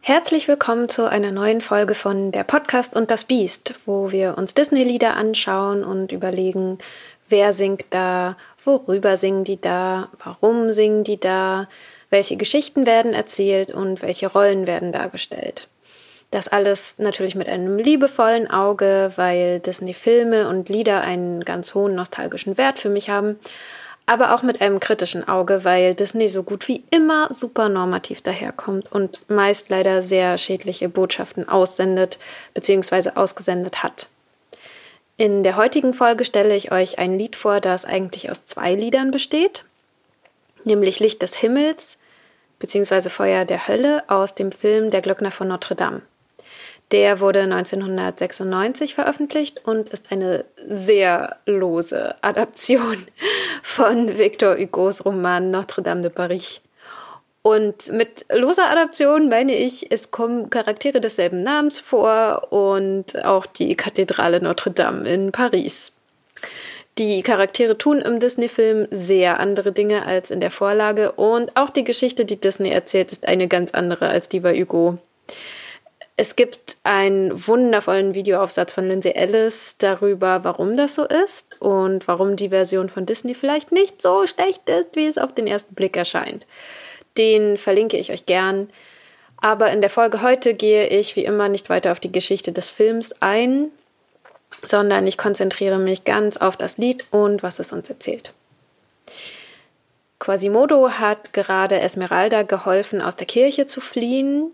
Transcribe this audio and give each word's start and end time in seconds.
Herzlich 0.00 0.48
willkommen 0.48 0.88
zu 0.88 1.06
einer 1.06 1.32
neuen 1.32 1.60
Folge 1.60 1.94
von 1.94 2.32
Der 2.32 2.44
Podcast 2.44 2.96
und 2.96 3.10
das 3.10 3.24
Biest, 3.24 3.74
wo 3.84 4.10
wir 4.10 4.38
uns 4.38 4.54
Disney-Lieder 4.54 5.14
anschauen 5.14 5.84
und 5.84 6.10
überlegen, 6.12 6.78
wer 7.28 7.52
singt 7.52 7.84
da, 7.90 8.38
worüber 8.64 9.18
singen 9.18 9.44
die 9.44 9.60
da, 9.60 10.08
warum 10.24 10.70
singen 10.70 11.04
die 11.04 11.20
da, 11.20 11.68
welche 12.08 12.38
Geschichten 12.38 12.86
werden 12.86 13.12
erzählt 13.12 13.70
und 13.70 14.00
welche 14.00 14.28
Rollen 14.28 14.66
werden 14.66 14.92
dargestellt. 14.92 15.68
Das 16.30 16.48
alles 16.48 16.98
natürlich 17.00 17.34
mit 17.34 17.50
einem 17.50 17.76
liebevollen 17.76 18.50
Auge, 18.50 19.12
weil 19.16 19.60
Disney-Filme 19.60 20.48
und 20.48 20.70
Lieder 20.70 21.02
einen 21.02 21.44
ganz 21.44 21.74
hohen 21.74 21.94
nostalgischen 21.94 22.56
Wert 22.56 22.78
für 22.78 22.88
mich 22.88 23.10
haben, 23.10 23.38
aber 24.12 24.34
auch 24.34 24.42
mit 24.42 24.60
einem 24.60 24.78
kritischen 24.78 25.26
Auge, 25.26 25.64
weil 25.64 25.94
Disney 25.94 26.28
so 26.28 26.42
gut 26.42 26.68
wie 26.68 26.84
immer 26.90 27.32
super 27.32 27.70
normativ 27.70 28.20
daherkommt 28.20 28.92
und 28.92 29.20
meist 29.30 29.70
leider 29.70 30.02
sehr 30.02 30.36
schädliche 30.36 30.90
Botschaften 30.90 31.48
aussendet 31.48 32.18
bzw. 32.52 33.12
ausgesendet 33.14 33.82
hat. 33.82 34.08
In 35.16 35.42
der 35.42 35.56
heutigen 35.56 35.94
Folge 35.94 36.26
stelle 36.26 36.54
ich 36.54 36.72
euch 36.72 36.98
ein 36.98 37.18
Lied 37.18 37.36
vor, 37.36 37.60
das 37.60 37.86
eigentlich 37.86 38.30
aus 38.30 38.44
zwei 38.44 38.74
Liedern 38.74 39.12
besteht, 39.12 39.64
nämlich 40.64 41.00
Licht 41.00 41.22
des 41.22 41.34
Himmels 41.36 41.96
bzw. 42.58 43.08
Feuer 43.08 43.46
der 43.46 43.66
Hölle 43.66 44.04
aus 44.08 44.34
dem 44.34 44.52
Film 44.52 44.90
Der 44.90 45.00
Glöckner 45.00 45.30
von 45.30 45.48
Notre 45.48 45.74
Dame. 45.74 46.02
Der 46.92 47.20
wurde 47.20 47.40
1996 47.40 48.94
veröffentlicht 48.94 49.66
und 49.66 49.88
ist 49.88 50.12
eine 50.12 50.44
sehr 50.66 51.36
lose 51.46 52.14
Adaption 52.20 53.06
von 53.62 54.18
Victor 54.18 54.58
Hugos 54.58 55.06
Roman 55.06 55.46
Notre 55.46 55.82
Dame 55.82 56.02
de 56.02 56.10
Paris. 56.10 56.60
Und 57.40 57.90
mit 57.92 58.26
loser 58.30 58.68
Adaption 58.68 59.30
meine 59.30 59.56
ich, 59.56 59.90
es 59.90 60.10
kommen 60.10 60.50
Charaktere 60.50 61.00
desselben 61.00 61.42
Namens 61.42 61.80
vor 61.80 62.52
und 62.52 63.24
auch 63.24 63.46
die 63.46 63.74
Kathedrale 63.74 64.42
Notre 64.42 64.70
Dame 64.70 65.08
in 65.08 65.32
Paris. 65.32 65.92
Die 66.98 67.22
Charaktere 67.22 67.78
tun 67.78 68.00
im 68.00 68.20
Disney-Film 68.20 68.86
sehr 68.90 69.40
andere 69.40 69.72
Dinge 69.72 70.04
als 70.04 70.30
in 70.30 70.40
der 70.40 70.50
Vorlage 70.50 71.12
und 71.12 71.56
auch 71.56 71.70
die 71.70 71.84
Geschichte, 71.84 72.26
die 72.26 72.38
Disney 72.38 72.68
erzählt, 72.68 73.12
ist 73.12 73.26
eine 73.26 73.48
ganz 73.48 73.72
andere 73.72 74.10
als 74.10 74.28
die 74.28 74.40
bei 74.40 74.54
Hugo. 74.60 74.98
Es 76.22 76.36
gibt 76.36 76.76
einen 76.84 77.48
wundervollen 77.48 78.14
Videoaufsatz 78.14 78.72
von 78.72 78.86
Lindsay 78.86 79.10
Ellis 79.10 79.74
darüber, 79.78 80.44
warum 80.44 80.76
das 80.76 80.94
so 80.94 81.04
ist 81.04 81.60
und 81.60 82.06
warum 82.06 82.36
die 82.36 82.50
Version 82.50 82.88
von 82.88 83.06
Disney 83.06 83.34
vielleicht 83.34 83.72
nicht 83.72 84.00
so 84.00 84.24
schlecht 84.28 84.68
ist, 84.68 84.90
wie 84.94 85.06
es 85.06 85.18
auf 85.18 85.34
den 85.34 85.48
ersten 85.48 85.74
Blick 85.74 85.96
erscheint. 85.96 86.46
Den 87.18 87.56
verlinke 87.56 87.96
ich 87.96 88.12
euch 88.12 88.24
gern. 88.24 88.68
Aber 89.38 89.72
in 89.72 89.80
der 89.80 89.90
Folge 89.90 90.22
heute 90.22 90.54
gehe 90.54 90.86
ich 90.86 91.16
wie 91.16 91.24
immer 91.24 91.48
nicht 91.48 91.68
weiter 91.70 91.90
auf 91.90 91.98
die 91.98 92.12
Geschichte 92.12 92.52
des 92.52 92.70
Films 92.70 93.12
ein, 93.18 93.72
sondern 94.62 95.08
ich 95.08 95.18
konzentriere 95.18 95.80
mich 95.80 96.04
ganz 96.04 96.36
auf 96.36 96.56
das 96.56 96.78
Lied 96.78 97.04
und 97.10 97.42
was 97.42 97.58
es 97.58 97.72
uns 97.72 97.90
erzählt. 97.90 98.32
Quasimodo 100.20 100.88
hat 100.88 101.32
gerade 101.32 101.80
Esmeralda 101.80 102.44
geholfen, 102.44 103.02
aus 103.02 103.16
der 103.16 103.26
Kirche 103.26 103.66
zu 103.66 103.80
fliehen, 103.80 104.52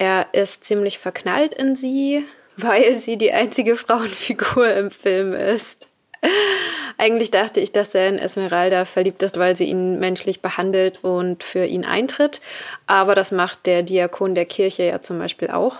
er 0.00 0.28
ist 0.32 0.64
ziemlich 0.64 0.98
verknallt 0.98 1.52
in 1.52 1.76
sie, 1.76 2.24
weil 2.56 2.96
sie 2.96 3.18
die 3.18 3.32
einzige 3.32 3.76
Frauenfigur 3.76 4.72
im 4.72 4.90
Film 4.90 5.34
ist. 5.34 5.88
Eigentlich 6.96 7.30
dachte 7.30 7.60
ich, 7.60 7.72
dass 7.72 7.94
er 7.94 8.08
in 8.08 8.18
Esmeralda 8.18 8.86
verliebt 8.86 9.22
ist, 9.22 9.38
weil 9.38 9.56
sie 9.56 9.66
ihn 9.66 9.98
menschlich 9.98 10.40
behandelt 10.40 11.04
und 11.04 11.44
für 11.44 11.66
ihn 11.66 11.84
eintritt. 11.84 12.40
Aber 12.86 13.14
das 13.14 13.30
macht 13.30 13.66
der 13.66 13.82
Diakon 13.82 14.34
der 14.34 14.46
Kirche 14.46 14.84
ja 14.84 15.02
zum 15.02 15.18
Beispiel 15.18 15.50
auch. 15.50 15.76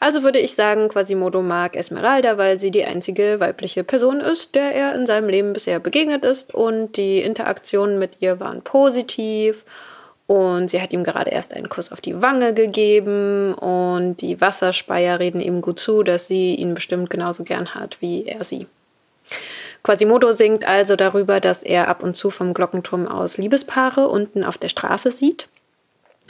Also 0.00 0.22
würde 0.22 0.38
ich 0.38 0.54
sagen, 0.54 0.88
Quasimodo 0.88 1.42
mag 1.42 1.76
Esmeralda, 1.76 2.38
weil 2.38 2.58
sie 2.58 2.70
die 2.70 2.84
einzige 2.84 3.38
weibliche 3.38 3.84
Person 3.84 4.20
ist, 4.20 4.54
der 4.54 4.74
er 4.74 4.94
in 4.94 5.04
seinem 5.04 5.28
Leben 5.28 5.52
bisher 5.52 5.78
begegnet 5.78 6.24
ist. 6.24 6.54
Und 6.54 6.96
die 6.96 7.18
Interaktionen 7.18 7.98
mit 7.98 8.18
ihr 8.20 8.40
waren 8.40 8.62
positiv 8.62 9.64
und 10.32 10.68
sie 10.68 10.80
hat 10.80 10.94
ihm 10.94 11.04
gerade 11.04 11.30
erst 11.30 11.52
einen 11.52 11.68
Kuss 11.68 11.92
auf 11.92 12.00
die 12.00 12.22
Wange 12.22 12.54
gegeben 12.54 13.52
und 13.52 14.22
die 14.22 14.40
Wasserspeier 14.40 15.18
reden 15.18 15.42
ihm 15.42 15.60
gut 15.60 15.78
zu, 15.78 16.02
dass 16.02 16.26
sie 16.26 16.54
ihn 16.54 16.72
bestimmt 16.72 17.10
genauso 17.10 17.44
gern 17.44 17.74
hat 17.74 17.98
wie 18.00 18.24
er 18.24 18.42
sie. 18.42 18.66
Quasimodo 19.82 20.32
singt 20.32 20.66
also 20.66 20.96
darüber, 20.96 21.38
dass 21.38 21.62
er 21.62 21.88
ab 21.88 22.02
und 22.02 22.16
zu 22.16 22.30
vom 22.30 22.54
Glockenturm 22.54 23.06
aus 23.06 23.36
Liebespaare 23.36 24.08
unten 24.08 24.42
auf 24.42 24.56
der 24.56 24.70
Straße 24.70 25.12
sieht 25.12 25.48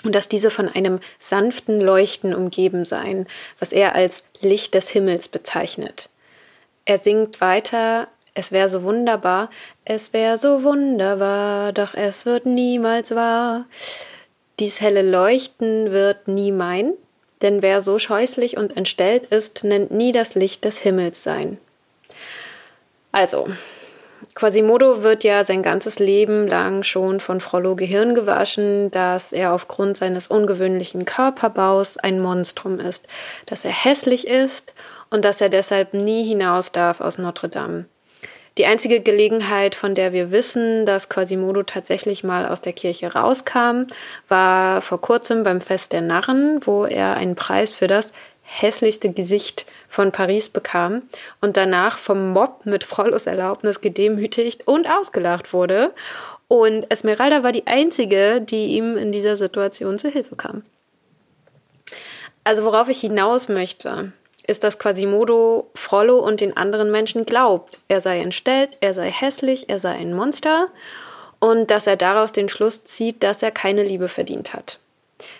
und 0.02 0.16
dass 0.16 0.28
diese 0.28 0.50
von 0.50 0.68
einem 0.68 0.98
sanften 1.20 1.80
Leuchten 1.80 2.34
umgeben 2.34 2.84
seien, 2.84 3.28
was 3.60 3.70
er 3.70 3.94
als 3.94 4.24
Licht 4.40 4.74
des 4.74 4.88
Himmels 4.88 5.28
bezeichnet. 5.28 6.10
Er 6.86 6.98
singt 6.98 7.40
weiter, 7.40 8.08
es 8.34 8.52
wäre 8.52 8.68
so 8.68 8.82
wunderbar, 8.82 9.50
es 9.84 10.12
wäre 10.12 10.38
so 10.38 10.62
wunderbar, 10.62 11.72
doch 11.72 11.94
es 11.94 12.24
wird 12.24 12.46
niemals 12.46 13.14
wahr. 13.14 13.66
Dies 14.58 14.80
helle 14.80 15.02
Leuchten 15.02 15.90
wird 15.90 16.28
nie 16.28 16.52
mein, 16.52 16.94
denn 17.42 17.62
wer 17.62 17.80
so 17.80 17.98
scheußlich 17.98 18.56
und 18.56 18.76
entstellt 18.76 19.26
ist, 19.26 19.64
nennt 19.64 19.90
nie 19.90 20.12
das 20.12 20.34
Licht 20.34 20.64
des 20.64 20.78
Himmels 20.78 21.22
sein. 21.22 21.58
Also, 23.10 23.46
Quasimodo 24.34 25.02
wird 25.02 25.24
ja 25.24 25.44
sein 25.44 25.62
ganzes 25.62 25.98
Leben 25.98 26.46
lang 26.46 26.84
schon 26.84 27.20
von 27.20 27.40
Frollo 27.40 27.76
Gehirn 27.76 28.14
gewaschen, 28.14 28.90
dass 28.90 29.32
er 29.32 29.52
aufgrund 29.52 29.96
seines 29.98 30.28
ungewöhnlichen 30.28 31.04
Körperbaus 31.04 31.98
ein 31.98 32.20
Monstrum 32.20 32.78
ist, 32.80 33.08
dass 33.44 33.66
er 33.66 33.72
hässlich 33.72 34.26
ist 34.26 34.72
und 35.10 35.24
dass 35.26 35.42
er 35.42 35.50
deshalb 35.50 35.92
nie 35.92 36.24
hinaus 36.24 36.72
darf 36.72 37.00
aus 37.02 37.18
Notre 37.18 37.48
Dame. 37.48 37.84
Die 38.58 38.66
einzige 38.66 39.00
Gelegenheit, 39.00 39.74
von 39.74 39.94
der 39.94 40.12
wir 40.12 40.30
wissen, 40.30 40.84
dass 40.84 41.08
Quasimodo 41.08 41.62
tatsächlich 41.62 42.22
mal 42.22 42.44
aus 42.44 42.60
der 42.60 42.74
Kirche 42.74 43.14
rauskam, 43.14 43.86
war 44.28 44.82
vor 44.82 45.00
kurzem 45.00 45.42
beim 45.42 45.62
Fest 45.62 45.92
der 45.92 46.02
Narren, 46.02 46.60
wo 46.66 46.84
er 46.84 47.14
einen 47.14 47.34
Preis 47.34 47.72
für 47.72 47.86
das 47.86 48.12
hässlichste 48.42 49.12
Gesicht 49.12 49.64
von 49.88 50.12
Paris 50.12 50.50
bekam 50.50 51.02
und 51.40 51.56
danach 51.56 51.96
vom 51.96 52.32
Mob 52.32 52.66
mit 52.66 52.84
Frollos 52.84 53.26
Erlaubnis 53.26 53.80
gedemütigt 53.80 54.68
und 54.68 54.86
ausgelacht 54.86 55.54
wurde. 55.54 55.94
Und 56.48 56.90
Esmeralda 56.90 57.42
war 57.42 57.52
die 57.52 57.66
einzige, 57.66 58.42
die 58.42 58.66
ihm 58.76 58.98
in 58.98 59.12
dieser 59.12 59.36
Situation 59.36 59.96
zu 59.96 60.10
Hilfe 60.10 60.36
kam. 60.36 60.62
Also 62.44 62.64
worauf 62.64 62.88
ich 62.88 63.00
hinaus 63.00 63.48
möchte, 63.48 64.12
ist, 64.46 64.64
dass 64.64 64.78
Quasimodo 64.78 65.70
Frollo 65.74 66.18
und 66.18 66.40
den 66.40 66.56
anderen 66.56 66.90
Menschen 66.90 67.26
glaubt, 67.26 67.78
er 67.88 68.00
sei 68.00 68.20
entstellt, 68.20 68.76
er 68.80 68.94
sei 68.94 69.10
hässlich, 69.10 69.68
er 69.68 69.78
sei 69.78 69.92
ein 69.92 70.14
Monster 70.14 70.68
und 71.38 71.70
dass 71.70 71.86
er 71.86 71.96
daraus 71.96 72.32
den 72.32 72.48
Schluss 72.48 72.84
zieht, 72.84 73.22
dass 73.22 73.42
er 73.42 73.50
keine 73.50 73.82
Liebe 73.82 74.08
verdient 74.08 74.54
hat. 74.54 74.78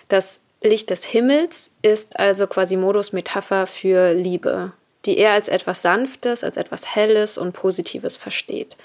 Das 0.07 0.39
Licht 0.61 0.89
des 0.89 1.03
Himmels 1.03 1.71
ist 1.81 2.19
also 2.19 2.47
Quasimodos 2.47 3.11
Metapher 3.11 3.67
für 3.67 4.13
Liebe, 4.13 4.71
die 5.05 5.17
er 5.17 5.31
als 5.31 5.47
etwas 5.49 5.81
Sanftes, 5.81 6.43
als 6.43 6.57
etwas 6.57 6.95
Helles 6.95 7.37
und 7.37 7.53
Positives 7.53 8.17
versteht. 8.17 8.77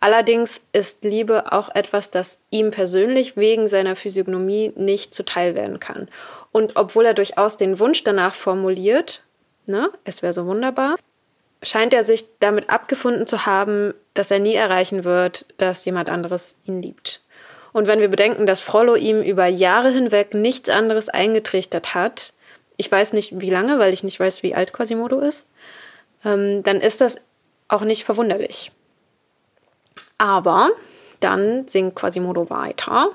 Allerdings 0.00 0.60
ist 0.72 1.04
Liebe 1.04 1.52
auch 1.52 1.74
etwas, 1.74 2.10
das 2.10 2.38
ihm 2.50 2.70
persönlich 2.70 3.36
wegen 3.36 3.66
seiner 3.66 3.96
Physiognomie 3.96 4.72
nicht 4.76 5.14
zuteil 5.14 5.54
werden 5.54 5.80
kann. 5.80 6.08
Und 6.52 6.76
obwohl 6.76 7.06
er 7.06 7.14
durchaus 7.14 7.56
den 7.56 7.78
Wunsch 7.78 8.04
danach 8.04 8.34
formuliert, 8.34 9.22
ne, 9.66 9.90
es 10.04 10.22
wäre 10.22 10.32
so 10.32 10.46
wunderbar, 10.46 10.96
scheint 11.62 11.94
er 11.94 12.04
sich 12.04 12.26
damit 12.38 12.70
abgefunden 12.70 13.26
zu 13.26 13.46
haben, 13.46 13.94
dass 14.14 14.30
er 14.30 14.38
nie 14.38 14.54
erreichen 14.54 15.04
wird, 15.04 15.46
dass 15.58 15.84
jemand 15.84 16.08
anderes 16.08 16.56
ihn 16.64 16.82
liebt. 16.82 17.22
Und 17.72 17.86
wenn 17.86 18.00
wir 18.00 18.08
bedenken, 18.08 18.46
dass 18.46 18.62
Frollo 18.62 18.94
ihm 18.94 19.22
über 19.22 19.46
Jahre 19.46 19.90
hinweg 19.90 20.32
nichts 20.32 20.70
anderes 20.70 21.08
eingetrichtert 21.08 21.94
hat, 21.94 22.32
ich 22.76 22.90
weiß 22.90 23.12
nicht 23.12 23.40
wie 23.40 23.50
lange, 23.50 23.78
weil 23.78 23.92
ich 23.92 24.04
nicht 24.04 24.18
weiß, 24.18 24.42
wie 24.42 24.54
alt 24.54 24.72
Quasimodo 24.72 25.20
ist, 25.20 25.48
ähm, 26.24 26.62
dann 26.62 26.80
ist 26.80 27.00
das 27.00 27.16
auch 27.68 27.82
nicht 27.82 28.04
verwunderlich. 28.04 28.72
Aber 30.18 30.70
dann 31.20 31.66
singt 31.66 31.94
Quasimodo 31.94 32.48
weiter. 32.50 33.10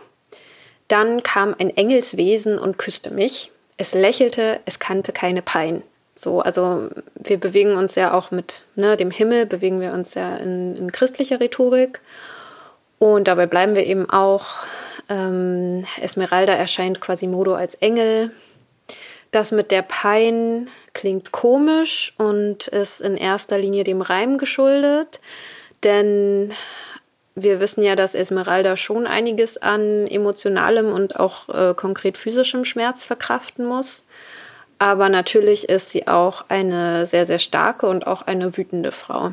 Dann 0.88 1.24
kam 1.24 1.56
ein 1.58 1.76
Engelswesen 1.76 2.60
und 2.60 2.78
küsste 2.78 3.12
mich. 3.12 3.52
Es 3.78 3.94
lächelte, 3.94 4.60
es 4.66 4.80
kannte 4.80 5.12
keine 5.12 5.42
Pein. 5.42 5.84
So, 6.22 6.40
also 6.42 6.90
wir 7.16 7.40
bewegen 7.40 7.76
uns 7.76 7.96
ja 7.96 8.14
auch 8.14 8.30
mit 8.30 8.64
ne, 8.76 8.96
dem 8.96 9.10
Himmel, 9.10 9.48
bewegen 9.48 9.82
wir 9.82 9.94
uns 9.94 10.14
ja 10.14 10.38
in, 10.38 10.76
in 10.76 10.92
christlicher 10.92 11.40
Rhetorik. 11.40 12.00
Und 13.00 13.28
dabei 13.28 13.48
bleiben 13.48 13.76
wir 13.76 13.86
eben 13.86 14.08
auch. 14.10 14.58
Ähm, 15.10 15.86
Esmeralda 16.00 16.54
erscheint 16.54 17.02
Quasimodo 17.02 17.56
als 17.56 17.74
Engel. 17.76 18.32
Das 19.32 19.52
mit 19.52 19.72
der 19.72 19.82
Pein 19.82 20.70
klingt 20.94 21.32
komisch 21.32 22.14
und 22.18 22.68
ist 22.68 23.02
in 23.02 23.18
erster 23.18 23.58
Linie 23.58 23.84
dem 23.84 24.02
Reim 24.02 24.38
geschuldet, 24.38 25.22
denn 25.84 26.54
wir 27.34 27.60
wissen 27.62 27.82
ja, 27.82 27.96
dass 27.96 28.14
Esmeralda 28.14 28.78
schon 28.78 29.08
einiges 29.08 29.58
an 29.58 30.06
emotionalem 30.06 30.92
und 30.92 31.20
auch 31.20 31.50
äh, 31.50 31.74
konkret 31.74 32.18
physischem 32.18 32.66
Schmerz 32.66 33.06
verkraften 33.06 33.66
muss. 33.66 34.06
Aber 34.82 35.10
natürlich 35.10 35.70
ist 35.70 35.92
sie 35.92 36.08
auch 36.08 36.46
eine 36.48 37.06
sehr, 37.06 37.28
sehr 37.28 37.38
starke 37.38 37.86
und 37.88 38.08
auch 38.08 38.24
eine 38.24 38.58
wütende 38.58 38.92
Frau. 38.92 39.32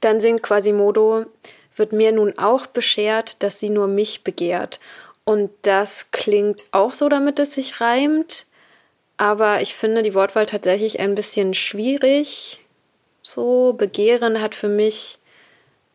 Dann 0.00 0.20
singt 0.20 0.44
Quasimodo, 0.44 1.26
wird 1.74 1.92
mir 1.92 2.12
nun 2.12 2.38
auch 2.38 2.66
beschert, 2.66 3.42
dass 3.42 3.58
sie 3.58 3.70
nur 3.70 3.88
mich 3.88 4.22
begehrt. 4.22 4.78
Und 5.24 5.50
das 5.62 6.12
klingt 6.12 6.62
auch 6.70 6.92
so, 6.92 7.08
damit 7.08 7.40
es 7.40 7.54
sich 7.54 7.80
reimt. 7.80 8.46
Aber 9.16 9.60
ich 9.60 9.74
finde 9.74 10.02
die 10.02 10.14
Wortwahl 10.14 10.46
tatsächlich 10.46 11.00
ein 11.00 11.16
bisschen 11.16 11.52
schwierig. 11.52 12.60
So, 13.22 13.72
Begehren 13.72 14.40
hat 14.40 14.54
für 14.54 14.68
mich 14.68 15.18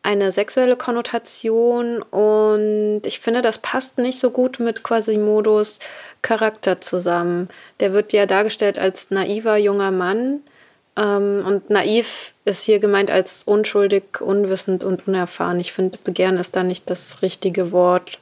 eine 0.02 0.32
sexuelle 0.32 0.78
Konnotation 0.78 2.02
und 2.02 3.02
ich 3.06 3.20
finde, 3.20 3.42
das 3.42 3.58
passt 3.58 3.98
nicht 3.98 4.20
so 4.20 4.32
gut 4.32 4.60
mit 4.60 4.84
Quasimodos 4.84 5.80
Charakter 6.22 6.80
zusammen. 6.80 7.50
Der 7.80 7.94
wird 7.94 8.14
ja 8.14 8.26
dargestellt 8.26 8.80
als 8.80 9.12
naiver 9.12 9.58
junger 9.58 9.92
Mann 9.92 10.42
ähm, 10.96 11.44
und 11.46 11.70
naiv 11.70 12.34
ist 12.46 12.64
hier 12.64 12.80
gemeint 12.80 13.12
als 13.12 13.44
unschuldig, 13.44 14.22
unwissend 14.22 14.84
und 14.84 15.08
unerfahren. 15.08 15.60
Ich 15.60 15.74
finde, 15.74 15.98
Begehren 16.04 16.38
ist 16.38 16.56
da 16.56 16.64
nicht 16.64 16.90
das 16.90 17.22
richtige 17.22 17.72
Wort. 17.72 18.20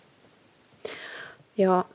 Ja. 1.55 1.85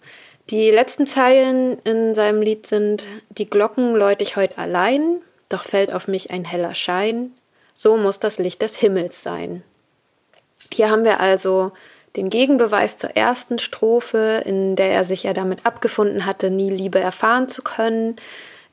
Die 0.50 0.70
letzten 0.70 1.06
Zeilen 1.06 1.78
in 1.85 2.14
seinem 2.14 2.43
Lied 2.43 2.67
sind: 2.67 3.06
Die 3.31 3.49
Glocken 3.49 3.94
läute 3.94 4.25
ich 4.25 4.37
heute 4.37 4.58
allein, 4.58 5.19
doch 5.49 5.64
fällt 5.64 5.93
auf 5.93 6.08
mich 6.08 6.31
ein 6.31 6.44
heller 6.44 6.75
Schein. 6.75 7.32
So 7.75 7.96
muss 7.96 8.19
das 8.19 8.38
Licht 8.38 8.61
des 8.61 8.76
Himmels 8.76 9.23
sein. 9.23 9.62
Hier 10.73 10.91
haben 10.91 11.05
wir 11.05 11.21
also 11.21 11.73
den 12.17 12.29
Gegenbeweis 12.29 12.97
zur 12.97 13.17
ersten 13.17 13.59
Strophe, 13.59 14.43
in 14.45 14.77
der 14.77 14.91
er 14.91 15.05
sich 15.05 15.23
ja 15.23 15.33
damit 15.33 15.65
abgefunden 15.65 16.27
hatte, 16.27 16.51
nie 16.51 16.71
Liebe 16.71 16.99
erfahren 16.99 17.49
zu 17.49 17.63
können. 17.63 18.17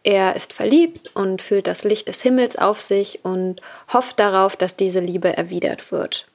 Er 0.04 0.36
ist 0.36 0.54
verliebt 0.54 1.12
und 1.14 1.42
fühlt 1.42 1.68
das 1.68 1.84
Licht 1.84 2.08
des 2.08 2.22
Himmels 2.22 2.58
auf 2.58 2.80
sich 2.80 3.20
und 3.24 3.62
hofft 3.92 4.20
darauf, 4.20 4.56
dass 4.56 4.76
diese 4.76 5.00
Liebe 5.00 5.36
erwidert 5.36 5.92
wird. 5.92 6.28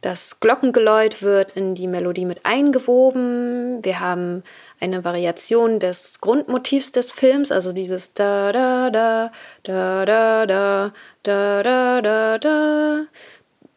Das 0.00 0.38
Glockengeläut 0.38 1.22
wird 1.22 1.52
in 1.52 1.74
die 1.74 1.88
Melodie 1.88 2.24
mit 2.24 2.46
eingewoben. 2.46 3.84
Wir 3.84 3.98
haben 3.98 4.44
eine 4.78 5.04
Variation 5.04 5.80
des 5.80 6.20
Grundmotivs 6.20 6.92
des 6.92 7.10
Films, 7.10 7.50
also 7.50 7.72
dieses 7.72 8.14
da 8.14 8.52
da 8.52 8.90
da 8.90 9.32
da 9.64 10.06
da 10.06 10.46
da 10.46 10.92
da 11.22 11.62
da 11.62 12.00
da 12.00 12.38
da. 12.38 13.04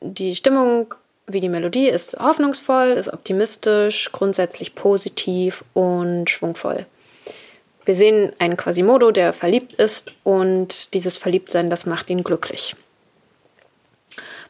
Die 0.01 0.35
Stimmung 0.35 0.93
wie 1.33 1.39
die 1.39 1.49
Melodie 1.49 1.89
ist 1.89 2.17
hoffnungsvoll, 2.19 2.89
ist 2.89 3.11
optimistisch, 3.11 4.11
grundsätzlich 4.11 4.75
positiv 4.75 5.63
und 5.73 6.29
schwungvoll. 6.29 6.85
Wir 7.85 7.95
sehen 7.95 8.31
einen 8.39 8.57
Quasimodo, 8.57 9.11
der 9.11 9.33
verliebt 9.33 9.75
ist 9.75 10.13
und 10.23 10.93
dieses 10.93 11.17
Verliebtsein, 11.17 11.69
das 11.69 11.85
macht 11.85 12.09
ihn 12.09 12.23
glücklich. 12.23 12.75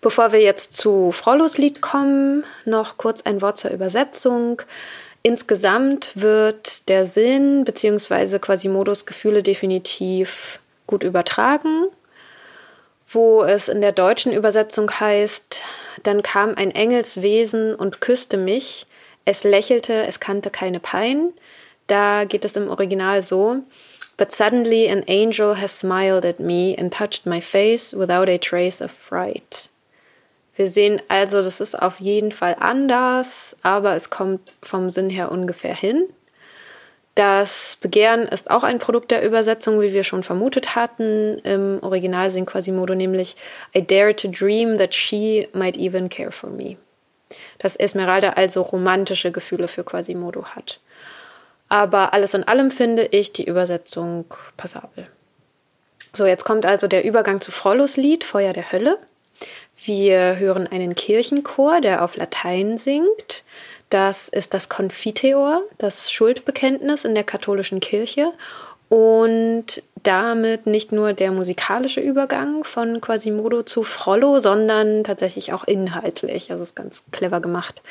Bevor 0.01 0.31
wir 0.31 0.41
jetzt 0.41 0.73
zu 0.73 1.11
Frollos 1.11 1.57
Lied 1.57 1.81
kommen, 1.81 2.43
noch 2.65 2.97
kurz 2.97 3.21
ein 3.21 3.41
Wort 3.41 3.57
zur 3.57 3.71
Übersetzung. 3.71 4.61
Insgesamt 5.21 6.11
wird 6.15 6.89
der 6.89 7.05
Sinn 7.05 7.63
bzw. 7.63 8.39
Quasimodos 8.39 9.05
Gefühle 9.05 9.43
definitiv 9.43 10.59
gut 10.87 11.03
übertragen 11.03 11.87
wo 13.11 13.43
es 13.43 13.67
in 13.67 13.81
der 13.81 13.91
deutschen 13.91 14.31
Übersetzung 14.31 14.89
heißt, 14.91 15.63
dann 16.03 16.23
kam 16.23 16.55
ein 16.55 16.71
Engelswesen 16.71 17.75
und 17.75 18.01
küsste 18.01 18.37
mich, 18.37 18.87
es 19.25 19.43
lächelte, 19.43 20.05
es 20.05 20.19
kannte 20.19 20.49
keine 20.49 20.79
Pein. 20.79 21.33
Da 21.87 22.25
geht 22.25 22.45
es 22.45 22.55
im 22.55 22.69
Original 22.69 23.21
so, 23.21 23.63
But 24.17 24.31
suddenly 24.31 24.87
an 24.87 25.03
angel 25.07 25.59
has 25.59 25.79
smiled 25.79 26.25
at 26.25 26.39
me 26.39 26.75
and 26.77 26.93
touched 26.93 27.25
my 27.25 27.41
face 27.41 27.91
without 27.91 28.29
a 28.29 28.37
trace 28.37 28.79
of 28.81 28.91
fright. 28.91 29.69
Wir 30.55 30.67
sehen 30.67 31.01
also, 31.07 31.41
das 31.41 31.59
ist 31.59 31.81
auf 31.81 31.99
jeden 31.99 32.31
Fall 32.31 32.55
anders, 32.59 33.55
aber 33.63 33.95
es 33.95 34.11
kommt 34.11 34.53
vom 34.61 34.91
Sinn 34.91 35.09
her 35.09 35.31
ungefähr 35.31 35.75
hin. 35.75 36.07
Das 37.15 37.77
Begehren 37.81 38.21
ist 38.21 38.49
auch 38.49 38.63
ein 38.63 38.79
Produkt 38.79 39.11
der 39.11 39.23
Übersetzung, 39.23 39.81
wie 39.81 39.91
wir 39.91 40.03
schon 40.03 40.23
vermutet 40.23 40.75
hatten. 40.75 41.39
Im 41.39 41.79
Original 41.81 42.29
singt 42.29 42.49
Quasimodo 42.49 42.95
nämlich 42.95 43.35
I 43.75 43.85
dare 43.85 44.15
to 44.15 44.29
dream 44.29 44.77
that 44.77 44.95
she 44.95 45.49
might 45.53 45.75
even 45.77 46.07
care 46.07 46.31
for 46.31 46.49
me. 46.49 46.77
Dass 47.59 47.75
Esmeralda 47.75 48.31
also 48.31 48.61
romantische 48.61 49.31
Gefühle 49.31 49.67
für 49.67 49.83
Quasimodo 49.83 50.45
hat. 50.45 50.79
Aber 51.67 52.13
alles 52.13 52.33
in 52.33 52.45
allem 52.45 52.71
finde 52.71 53.05
ich 53.05 53.33
die 53.33 53.45
Übersetzung 53.45 54.25
passabel. 54.57 55.07
So, 56.13 56.25
jetzt 56.25 56.43
kommt 56.43 56.65
also 56.65 56.87
der 56.87 57.05
Übergang 57.05 57.39
zu 57.39 57.51
Frollos 57.51 57.95
Lied 57.97 58.23
Feuer 58.23 58.51
der 58.51 58.71
Hölle. 58.71 58.97
Wir 59.83 60.37
hören 60.37 60.67
einen 60.67 60.95
Kirchenchor, 60.95 61.81
der 61.81 62.03
auf 62.03 62.15
Latein 62.15 62.77
singt. 62.77 63.43
Das 63.91 64.29
ist 64.29 64.53
das 64.53 64.69
Confiteor, 64.69 65.63
das 65.77 66.13
Schuldbekenntnis 66.13 67.03
in 67.03 67.13
der 67.13 67.25
katholischen 67.25 67.81
Kirche 67.81 68.31
und 68.87 69.83
damit 70.01 70.65
nicht 70.65 70.93
nur 70.93 71.11
der 71.11 71.31
musikalische 71.31 71.99
Übergang 71.99 72.63
von 72.63 73.01
Quasimodo 73.01 73.63
zu 73.63 73.83
Frollo, 73.83 74.39
sondern 74.39 75.03
tatsächlich 75.03 75.51
auch 75.51 75.65
inhaltlich. 75.65 76.51
Also 76.51 76.63
ist 76.63 76.75
ganz 76.75 77.03
clever 77.11 77.41
gemacht. 77.41 77.81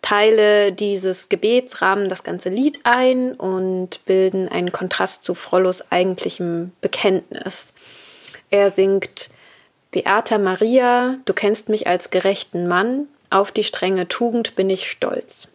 Teile 0.00 0.72
dieses 0.72 1.28
Gebets 1.28 1.82
rahmen 1.82 2.08
das 2.08 2.22
ganze 2.22 2.48
Lied 2.48 2.78
ein 2.84 3.34
und 3.34 4.04
bilden 4.04 4.48
einen 4.48 4.70
Kontrast 4.70 5.24
zu 5.24 5.34
Frollos 5.34 5.90
eigentlichem 5.90 6.70
Bekenntnis. 6.80 7.72
Er 8.50 8.70
singt 8.70 9.28
Beata 9.90 10.38
Maria, 10.38 11.16
du 11.24 11.34
kennst 11.34 11.68
mich 11.68 11.88
als 11.88 12.10
gerechten 12.10 12.68
Mann, 12.68 13.08
auf 13.32 13.52
die 13.52 13.64
strenge 13.64 14.08
Tugend 14.08 14.54
bin 14.56 14.70
ich 14.70 14.90
stolz. 14.90 15.48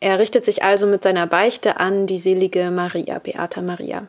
Er 0.00 0.18
richtet 0.18 0.44
sich 0.44 0.62
also 0.62 0.86
mit 0.86 1.02
seiner 1.02 1.26
Beichte 1.26 1.78
an 1.78 2.06
die 2.06 2.18
selige 2.18 2.70
Maria, 2.70 3.18
Beata 3.18 3.62
Maria. 3.62 4.08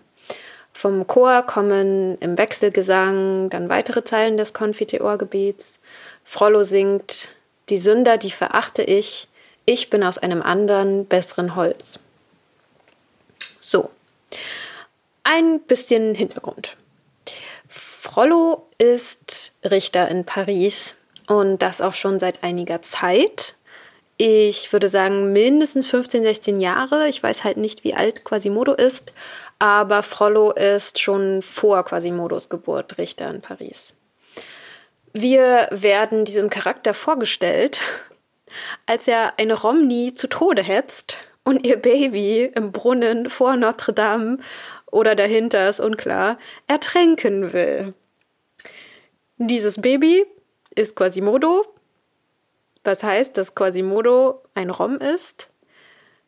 Vom 0.74 1.06
Chor 1.06 1.44
kommen 1.44 2.18
im 2.18 2.38
Wechselgesang 2.38 3.50
dann 3.52 3.70
weitere 3.70 4.04
Zeilen 4.04 4.38
des 4.38 4.54
Confiteor-Gebets. 4.54 5.80
Frollo 6.24 6.64
singt: 6.64 7.30
Die 7.70 7.78
Sünder, 7.78 8.18
die 8.18 8.32
verachte 8.32 8.82
ich, 8.82 9.28
ich 9.66 9.90
bin 9.90 10.04
aus 10.04 10.18
einem 10.18 10.42
anderen, 10.42 11.06
besseren 11.06 11.56
Holz. 11.56 12.00
So, 13.60 13.92
ein 15.24 15.62
bisschen 15.62 16.16
Hintergrund. 16.16 16.76
Frollo 17.70 18.68
ist 18.78 19.54
Richter 19.64 20.10
in 20.10 20.26
Paris 20.26 20.96
und 21.28 21.62
das 21.62 21.82
auch 21.82 21.94
schon 21.94 22.20
seit 22.20 22.44
einiger 22.44 22.82
Zeit. 22.82 23.56
Ich 24.18 24.72
würde 24.72 24.90
sagen 24.90 25.34
mindestens 25.34 25.88
15, 25.88 26.24
16 26.24 26.62
Jahre. 26.62 27.08
Ich 27.08 27.22
weiß 27.22 27.44
halt 27.44 27.58
nicht, 27.58 27.84
wie 27.84 27.96
alt 27.96 28.24
Quasimodo 28.24 28.74
ist, 28.74 29.14
aber 29.60 30.04
Frollo 30.04 30.52
ist 30.52 31.00
schon 31.00 31.42
vor 31.42 31.84
Quasimodos 31.84 32.50
Geburt 32.50 32.98
Richter 32.98 33.30
in 33.30 33.42
Paris. 33.42 33.94
Wir 35.14 35.68
werden 35.72 36.26
diesem 36.26 36.50
Charakter 36.50 36.94
vorgestellt, 36.94 37.84
als 38.86 39.08
er 39.08 39.38
eine 39.38 39.54
Romney 39.54 40.14
zu 40.14 40.28
Tode 40.28 40.64
hetzt 40.64 41.20
und 41.44 41.66
ihr 41.66 41.78
Baby 41.78 42.52
im 42.56 42.72
Brunnen 42.72 43.30
vor 43.30 43.56
Notre 43.56 43.94
Dame 43.94 44.38
oder 44.92 45.16
dahinter 45.16 45.70
ist 45.70 45.80
unklar, 45.80 46.38
ertränken 46.68 47.54
will. 47.54 47.94
Dieses 49.38 49.82
Baby 49.82 50.26
ist 50.76 50.96
Quasimodo, 50.96 51.66
was 52.84 53.04
heißt, 53.04 53.38
dass 53.38 53.56
Quasimodo 53.56 54.42
ein 54.54 54.70
Rom 54.70 54.98
ist. 54.98 55.50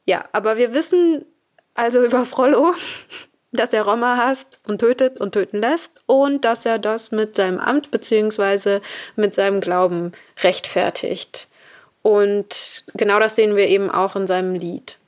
Ja, 0.05 0.25
aber 0.31 0.57
wir 0.57 0.73
wissen 0.73 1.25
also 1.73 2.03
über 2.03 2.25
Frollo, 2.25 2.73
dass 3.51 3.73
er 3.73 3.83
Roma 3.83 4.17
hasst 4.17 4.59
und 4.67 4.79
tötet 4.79 5.19
und 5.19 5.33
töten 5.33 5.59
lässt 5.59 6.01
und 6.05 6.43
dass 6.43 6.65
er 6.65 6.79
das 6.79 7.11
mit 7.11 7.35
seinem 7.35 7.59
Amt 7.59 7.91
bzw. 7.91 8.81
mit 9.15 9.33
seinem 9.33 9.61
Glauben 9.61 10.11
rechtfertigt. 10.43 11.47
Und 12.01 12.83
genau 12.93 13.19
das 13.19 13.35
sehen 13.35 13.55
wir 13.55 13.67
eben 13.67 13.89
auch 13.89 14.15
in 14.15 14.27
seinem 14.27 14.53
Lied. 14.53 14.99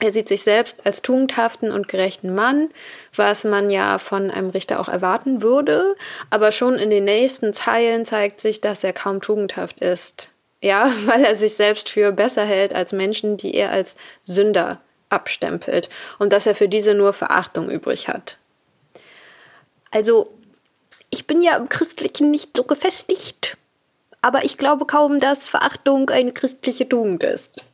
Er 0.00 0.10
sieht 0.10 0.28
sich 0.28 0.42
selbst 0.42 0.86
als 0.86 1.02
tugendhaften 1.02 1.70
und 1.70 1.88
gerechten 1.88 2.34
Mann, 2.34 2.70
was 3.14 3.44
man 3.44 3.70
ja 3.70 3.98
von 3.98 4.30
einem 4.30 4.50
Richter 4.50 4.80
auch 4.80 4.88
erwarten 4.88 5.40
würde, 5.40 5.94
aber 6.30 6.50
schon 6.50 6.74
in 6.74 6.90
den 6.90 7.04
nächsten 7.04 7.52
Zeilen 7.52 8.04
zeigt 8.04 8.40
sich, 8.40 8.60
dass 8.60 8.82
er 8.82 8.92
kaum 8.92 9.20
tugendhaft 9.20 9.80
ist. 9.80 10.30
Ja, 10.60 10.90
weil 11.04 11.24
er 11.24 11.36
sich 11.36 11.54
selbst 11.54 11.88
für 11.88 12.10
besser 12.10 12.44
hält 12.44 12.74
als 12.74 12.92
Menschen, 12.92 13.36
die 13.36 13.54
er 13.54 13.70
als 13.70 13.96
Sünder 14.22 14.80
abstempelt 15.10 15.88
und 16.18 16.32
dass 16.32 16.46
er 16.46 16.56
für 16.56 16.68
diese 16.68 16.94
nur 16.94 17.12
Verachtung 17.12 17.70
übrig 17.70 18.08
hat. 18.08 18.38
Also, 19.92 20.34
ich 21.10 21.28
bin 21.28 21.40
ja 21.40 21.56
im 21.56 21.68
Christlichen 21.68 22.32
nicht 22.32 22.56
so 22.56 22.64
gefestigt, 22.64 23.56
aber 24.22 24.44
ich 24.44 24.58
glaube 24.58 24.86
kaum, 24.86 25.20
dass 25.20 25.46
Verachtung 25.46 26.10
eine 26.10 26.32
christliche 26.32 26.88
Tugend 26.88 27.22
ist. 27.22 27.64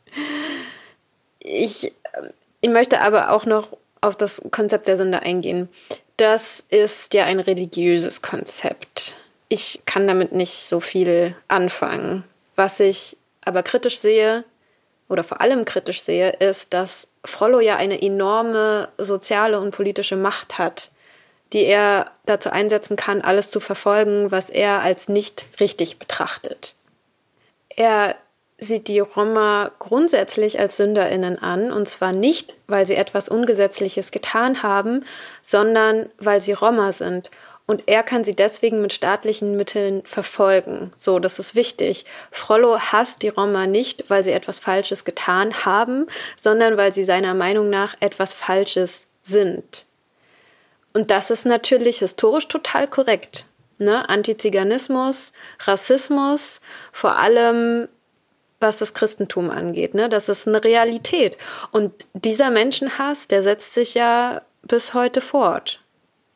Ich, 1.40 1.92
ich 2.60 2.70
möchte 2.70 3.00
aber 3.00 3.30
auch 3.30 3.46
noch 3.46 3.76
auf 4.00 4.16
das 4.16 4.42
Konzept 4.50 4.88
der 4.88 4.96
Sünde 4.96 5.20
eingehen. 5.22 5.68
Das 6.16 6.64
ist 6.68 7.14
ja 7.14 7.24
ein 7.24 7.40
religiöses 7.40 8.22
Konzept. 8.22 9.14
Ich 9.48 9.82
kann 9.84 10.06
damit 10.06 10.32
nicht 10.32 10.52
so 10.52 10.80
viel 10.80 11.34
anfangen. 11.48 12.24
Was 12.56 12.78
ich 12.78 13.16
aber 13.44 13.62
kritisch 13.62 13.98
sehe, 13.98 14.44
oder 15.10 15.24
vor 15.24 15.40
allem 15.40 15.64
kritisch 15.64 16.02
sehe, 16.02 16.30
ist, 16.30 16.72
dass 16.72 17.08
Frollo 17.24 17.58
ja 17.58 17.76
eine 17.76 18.00
enorme 18.00 18.88
soziale 18.96 19.60
und 19.60 19.74
politische 19.74 20.16
Macht 20.16 20.58
hat, 20.58 20.92
die 21.52 21.64
er 21.64 22.12
dazu 22.26 22.50
einsetzen 22.50 22.96
kann, 22.96 23.20
alles 23.20 23.50
zu 23.50 23.58
verfolgen, 23.58 24.30
was 24.30 24.50
er 24.50 24.82
als 24.82 25.08
nicht 25.08 25.46
richtig 25.58 25.98
betrachtet. 25.98 26.76
Er 27.70 28.14
sieht 28.60 28.88
die 28.88 29.00
Roma 29.00 29.72
grundsätzlich 29.78 30.60
als 30.60 30.76
Sünderinnen 30.76 31.38
an, 31.38 31.72
und 31.72 31.88
zwar 31.88 32.12
nicht, 32.12 32.54
weil 32.66 32.86
sie 32.86 32.94
etwas 32.94 33.28
Ungesetzliches 33.28 34.10
getan 34.10 34.62
haben, 34.62 35.04
sondern 35.42 36.08
weil 36.18 36.40
sie 36.40 36.52
Roma 36.52 36.92
sind 36.92 37.30
und 37.70 37.84
er 37.86 38.02
kann 38.02 38.24
sie 38.24 38.34
deswegen 38.34 38.82
mit 38.82 38.92
staatlichen 38.92 39.56
Mitteln 39.56 40.02
verfolgen. 40.04 40.90
So, 40.96 41.20
das 41.20 41.38
ist 41.38 41.54
wichtig. 41.54 42.04
Frollo 42.32 42.80
hasst 42.80 43.22
die 43.22 43.28
Roma 43.28 43.68
nicht, 43.68 44.10
weil 44.10 44.24
sie 44.24 44.32
etwas 44.32 44.58
Falsches 44.58 45.04
getan 45.04 45.54
haben, 45.64 46.06
sondern 46.34 46.76
weil 46.76 46.92
sie 46.92 47.04
seiner 47.04 47.32
Meinung 47.32 47.70
nach 47.70 47.94
etwas 48.00 48.34
Falsches 48.34 49.06
sind. 49.22 49.86
Und 50.94 51.12
das 51.12 51.30
ist 51.30 51.46
natürlich 51.46 52.00
historisch 52.00 52.48
total 52.48 52.88
korrekt. 52.88 53.46
Ne? 53.78 54.08
Antiziganismus, 54.08 55.32
Rassismus, 55.60 56.60
vor 56.90 57.18
allem 57.18 57.86
was 58.60 58.78
das 58.78 58.94
Christentum 58.94 59.50
angeht. 59.50 59.94
Ne? 59.94 60.08
Das 60.08 60.28
ist 60.28 60.46
eine 60.46 60.62
Realität. 60.62 61.38
Und 61.72 61.92
dieser 62.12 62.50
Menschenhass, 62.50 63.26
der 63.26 63.42
setzt 63.42 63.74
sich 63.74 63.94
ja 63.94 64.42
bis 64.62 64.94
heute 64.94 65.20
fort. 65.20 65.80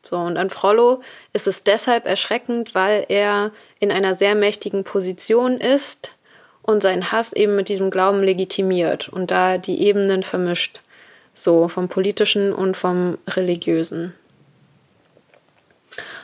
So, 0.01 0.17
und 0.17 0.37
an 0.37 0.49
Frollo 0.49 1.01
ist 1.33 1.47
es 1.47 1.63
deshalb 1.63 2.05
erschreckend, 2.05 2.75
weil 2.75 3.05
er 3.09 3.51
in 3.79 3.91
einer 3.91 4.13
sehr 4.13 4.35
mächtigen 4.35 4.83
Position 4.83 5.57
ist 5.59 6.11
und 6.61 6.81
seinen 6.81 7.11
Hass 7.11 7.33
eben 7.33 7.55
mit 7.55 7.69
diesem 7.69 7.89
Glauben 7.89 8.23
legitimiert 8.23 9.09
und 9.09 9.31
da 9.31 9.57
die 9.57 9.81
Ebenen 9.81 10.23
vermischt. 10.23 10.81
So, 11.33 11.67
vom 11.67 11.89
politischen 11.89 12.53
und 12.53 12.77
vom 12.77 13.17
religiösen. 13.27 14.13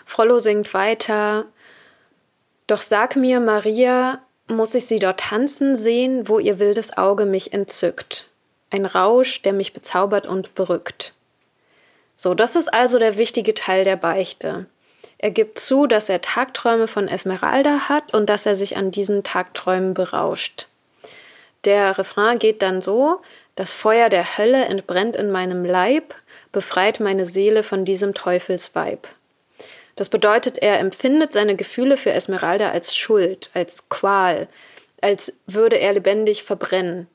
Frollo 0.05 0.39
singt 0.39 0.74
weiter. 0.74 1.46
Doch 2.67 2.81
sag 2.81 3.15
mir, 3.15 3.39
Maria, 3.39 4.22
muss 4.51 4.75
ich 4.75 4.86
sie 4.86 5.00
dort 5.00 5.20
tanzen 5.20 5.75
sehen, 5.75 6.27
wo 6.27 6.39
ihr 6.39 6.60
wildes 6.60 6.98
Auge 6.98 7.25
mich 7.25 7.53
entzückt? 7.53 8.27
Ein 8.70 8.86
Rausch, 8.86 9.41
der 9.41 9.53
mich 9.53 9.74
bezaubert 9.74 10.27
und 10.27 10.55
berückt. 10.55 11.13
So, 12.15 12.34
das 12.34 12.55
ist 12.55 12.74
also 12.74 13.00
der 13.00 13.17
wichtige 13.17 13.53
Teil 13.53 13.84
der 13.84 13.96
Beichte. 13.96 14.67
Er 15.17 15.31
gibt 15.31 15.60
zu, 15.60 15.88
dass 15.88 16.10
er 16.10 16.22
Tagträume 16.22 16.88
von 16.88 17.08
Esmeralda 17.08 17.89
hat 17.89 18.13
und 18.13 18.29
dass 18.29 18.46
er 18.46 18.55
sich 18.55 18.77
an 18.77 18.91
diesen 18.91 19.24
Tagträumen 19.24 19.93
berauscht. 19.93 20.67
Der 21.65 21.98
Refrain 21.98 22.39
geht 22.39 22.62
dann 22.62 22.81
so: 22.81 23.22
Das 23.55 23.72
Feuer 23.72 24.10
der 24.10 24.38
Hölle 24.38 24.65
entbrennt 24.65 25.15
in 25.15 25.31
meinem 25.31 25.63
Leib, 25.63 26.15
befreit 26.51 27.00
meine 27.00 27.25
Seele 27.25 27.63
von 27.63 27.86
diesem 27.86 28.13
Teufelsweib. 28.13 29.08
Das 30.01 30.10
bedeutet, 30.10 30.58
er 30.58 30.79
empfindet 30.79 31.31
seine 31.31 31.55
Gefühle 31.55 31.96
für 31.96 32.12
Esmeralda 32.12 32.72
als 32.72 32.96
Schuld, 32.96 33.51
als 33.53 33.88
Qual, 33.88 34.48
als 35.00 35.34
würde 35.46 35.75
er 35.75 35.93
lebendig 35.93 36.41
verbrennen. 36.41 37.05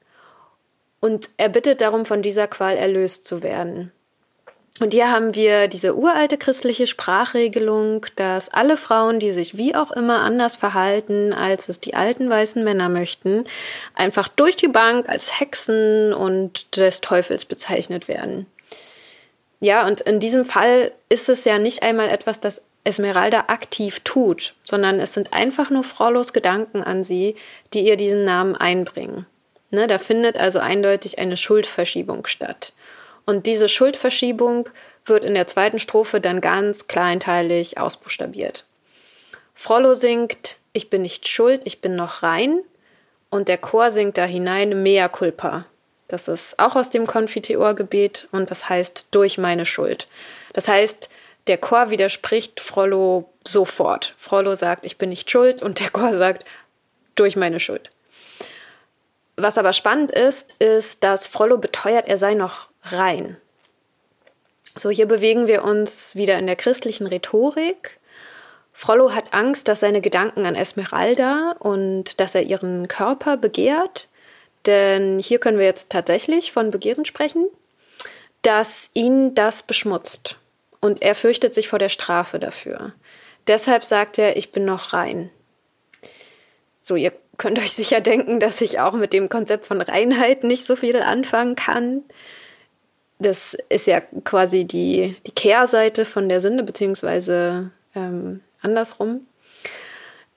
Und 1.01 1.31
er 1.37 1.49
bittet 1.49 1.81
darum, 1.81 2.07
von 2.07 2.23
dieser 2.23 2.47
Qual 2.47 2.77
erlöst 2.77 3.25
zu 3.25 3.43
werden. 3.43 3.91
Und 4.79 4.93
hier 4.93 5.11
haben 5.11 5.35
wir 5.35 5.67
diese 5.67 5.97
uralte 5.97 6.39
christliche 6.39 6.87
Sprachregelung, 6.87 8.07
dass 8.15 8.51
alle 8.51 8.77
Frauen, 8.77 9.19
die 9.19 9.33
sich 9.33 9.57
wie 9.57 9.75
auch 9.75 9.91
immer 9.91 10.21
anders 10.21 10.55
verhalten, 10.55 11.33
als 11.33 11.69
es 11.69 11.81
die 11.81 11.95
alten 11.95 12.31
weißen 12.31 12.63
Männer 12.63 12.89
möchten, 12.89 13.47
einfach 13.97 14.29
durch 14.29 14.55
die 14.55 14.69
Bank 14.69 15.09
als 15.09 15.41
Hexen 15.41 16.15
und 16.15 16.77
des 16.77 17.01
Teufels 17.01 17.47
bezeichnet 17.47 18.07
werden. 18.07 18.47
Ja, 19.59 19.87
und 19.89 20.03
in 20.03 20.21
diesem 20.21 20.45
Fall 20.45 20.93
ist 21.09 21.29
es 21.29 21.45
ja 21.45 21.59
nicht 21.59 21.83
einmal 21.83 22.11
etwas, 22.11 22.39
das 22.39 22.63
Esmeralda 22.87 23.45
aktiv 23.49 24.01
tut, 24.01 24.55
sondern 24.65 25.01
es 25.01 25.13
sind 25.13 25.33
einfach 25.33 25.71
nur 25.71 25.85
Frollos 25.85 26.33
Gedanken 26.33 26.83
an 26.83 27.05
sie, 27.05 27.37
die 27.75 27.87
ihr 27.87 27.97
diesen 27.97 28.25
Namen 28.25 28.55
einbringen. 28.55 29.27
Ne, 29.71 29.87
da 29.87 29.99
findet 29.99 30.39
also 30.39 30.61
eindeutig 30.61 31.19
eine 31.19 31.37
Schuldverschiebung 31.37 32.27
statt. 32.27 32.73
Und 33.25 33.47
diese 33.47 33.69
Schuldverschiebung 33.69 34.69
wird 35.05 35.25
in 35.25 35.35
der 35.35 35.49
zweiten 35.49 35.81
Strophe 35.81 36.21
dann 36.21 36.41
ganz 36.41 36.87
kleinteilig 36.87 37.79
ausbuchstabiert. 37.79 38.65
Frollo 39.55 39.95
singt, 39.95 40.59
ich 40.73 40.91
bin 40.91 41.03
nicht 41.03 41.27
schuld, 41.27 41.63
ich 41.65 41.81
bin 41.81 41.97
noch 41.97 42.23
rein. 42.23 42.61
Und 43.29 43.49
der 43.49 43.59
Chor 43.59 43.91
singt 43.91 44.17
da 44.19 44.25
hinein, 44.25 44.83
mea 44.83 45.09
culpa. 45.09 45.67
Das 46.07 46.29
ist 46.29 46.61
auch 46.61 46.77
aus 46.77 46.91
dem 46.91 47.07
Konfiteorgebet 47.07 48.29
und 48.31 48.51
das 48.51 48.69
heißt 48.69 49.09
durch 49.11 49.39
meine 49.39 49.67
Schuld. 49.67 50.07
Das 50.53 50.69
heißt, 50.69 51.11
der 51.47 51.59
Chor 51.59 51.91
widerspricht 51.91 52.61
Frollo 52.61 53.31
sofort. 53.47 54.15
Frollo 54.19 54.55
sagt, 54.55 54.85
ich 54.85 54.99
bin 54.99 55.11
nicht 55.11 55.31
schuld 55.31 55.63
und 55.63 55.81
der 55.81 55.91
Chor 55.91 56.13
sagt, 56.13 56.45
durch 57.15 57.37
meine 57.37 57.61
Schuld. 57.61 57.91
Was 59.37 59.59
aber 59.59 59.73
spannend 59.73 60.11
ist, 60.11 60.55
ist, 60.59 61.05
dass 61.05 61.27
Frollo 61.27 61.59
beteuert, 61.59 62.07
er 62.07 62.19
sei 62.19 62.35
noch 62.35 62.69
rein. 62.85 63.37
So, 64.75 64.91
hier 64.91 65.07
bewegen 65.07 65.47
wir 65.47 65.65
uns 65.65 66.17
wieder 66.17 66.39
in 66.39 66.47
der 66.47 66.57
christlichen 66.57 67.07
Rhetorik. 67.07 67.99
Frollo 68.73 69.15
hat 69.15 69.33
Angst, 69.33 69.69
dass 69.69 69.81
seine 69.81 70.03
Gedanken 70.03 70.45
an 70.45 70.55
Esmeralda 70.55 71.57
und 71.59 72.21
dass 72.21 72.35
er 72.35 72.43
ihren 72.43 72.89
Körper 72.89 73.39
begehrt, 73.39 74.09
denn 74.67 75.19
hier 75.19 75.39
können 75.39 75.59
wir 75.59 75.65
jetzt 75.65 75.91
tatsächlich 75.91 76.53
von 76.53 76.71
Begehren 76.71 77.07
sprechen, 77.07 77.47
dass 78.43 78.91
ihn 78.93 79.35
das 79.35 79.63
beschmutzt 79.63 80.37
und 80.87 81.03
er 81.03 81.15
fürchtet 81.15 81.53
sich 81.53 81.69
vor 81.69 81.79
der 81.79 81.89
Strafe 81.91 82.39
dafür. 82.39 82.95
Deshalb 83.47 83.85
sagt 83.85 84.19
er, 84.19 84.37
ich 84.37 84.53
bin 84.53 84.65
noch 84.65 84.93
rein. 84.93 85.31
So, 86.81 86.97
ihr 86.97 87.13
könnt 87.37 87.59
euch 87.59 87.73
sicher 87.73 88.01
denken, 88.01 88.41
dass 88.41 88.61
ich 88.61 88.81
auch 88.81 88.95
mit 88.95 89.13
dem 89.13 89.29
Konzept 89.29 89.67
von 89.67 89.81
Reinheit 89.81 90.45
nicht 90.45 90.67
so 90.67 90.77
viel 90.77 91.03
anfangen 91.03 91.55
kann 91.57 92.03
das 93.19 93.57
ist 93.69 93.87
ja 93.87 94.01
quasi 94.01 94.65
die, 94.65 95.17
die 95.27 95.33
Kehrseite 95.33 96.05
von 96.05 96.29
der 96.29 96.41
Sünde, 96.41 96.63
beziehungsweise 96.63 97.71
ähm, 97.95 98.41
andersrum. 98.61 99.27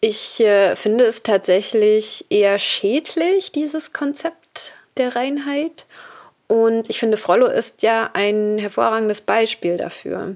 Ich 0.02 0.40
äh, 0.40 0.76
finde 0.76 1.04
es 1.06 1.24
tatsächlich 1.24 2.26
eher 2.30 2.58
schädlich, 2.58 3.52
dieses 3.52 3.92
Konzept 3.92 4.74
der 4.98 5.16
Reinheit. 5.16 5.86
Und 6.50 6.90
ich 6.90 7.00
finde, 7.00 7.16
Frollo 7.16 7.46
ist 7.46 7.84
ja 7.84 8.10
ein 8.14 8.58
hervorragendes 8.58 9.22
Beispiel 9.22 9.78
dafür. 9.78 10.36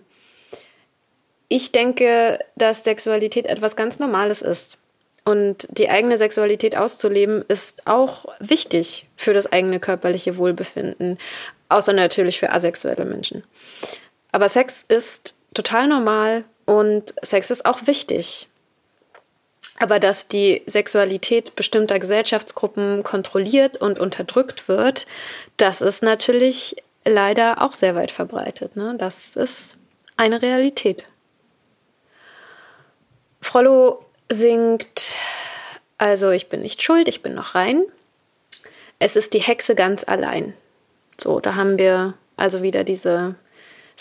Ich 1.50 1.74
denke, 1.74 2.40
dass 2.56 2.86
Sexualität 2.86 3.48
etwas 3.48 3.76
ganz 3.76 4.00
Normales 4.00 4.42
ist. 4.42 4.78
Und 5.26 5.68
die 5.72 5.90
eigene 5.90 6.18
Sexualität 6.18 6.78
auszuleben 6.78 7.44
ist 7.48 7.88
auch 7.88 8.26
wichtig 8.40 9.08
für 9.16 9.34
das 9.34 9.52
eigene 9.52 9.80
körperliche 9.80 10.38
Wohlbefinden 10.38 11.18
außer 11.74 11.94
natürlich 11.94 12.40
für 12.40 12.52
asexuelle 12.52 13.04
Menschen. 13.04 13.44
Aber 14.32 14.48
Sex 14.48 14.86
ist 14.88 15.36
total 15.54 15.88
normal 15.88 16.44
und 16.66 17.14
Sex 17.24 17.50
ist 17.50 17.66
auch 17.66 17.88
wichtig. 17.88 18.48
Aber 19.80 20.00
dass 20.00 20.28
die 20.28 20.62
Sexualität 20.66 21.56
bestimmter 21.56 22.00
Gesellschaftsgruppen 22.00 23.04
kontrolliert 23.04 23.78
und 23.78 24.00
unterdrückt 24.00 24.68
wird, 24.68 25.06
das 25.58 25.82
ist 25.82 26.04
natürlich 26.04 26.76
leider 27.06 27.62
auch 27.62 27.74
sehr 27.74 27.96
weit 27.96 28.12
verbreitet. 28.12 28.76
Ne? 28.76 28.96
Das 28.98 29.36
ist 29.36 29.78
eine 30.16 30.42
Realität. 30.42 31.06
Frollo 33.42 34.06
singt, 34.30 35.16
also 35.98 36.30
ich 36.30 36.50
bin 36.50 36.62
nicht 36.62 36.82
schuld, 36.82 37.08
ich 37.08 37.22
bin 37.22 37.34
noch 37.34 37.56
rein. 37.56 37.84
Es 39.00 39.16
ist 39.16 39.34
die 39.34 39.42
Hexe 39.42 39.76
ganz 39.76 40.04
allein. 40.08 40.54
So, 41.20 41.40
da 41.40 41.56
haben 41.56 41.78
wir 41.78 42.14
also 42.38 42.62
wieder 42.62 42.84
diese 42.84 43.36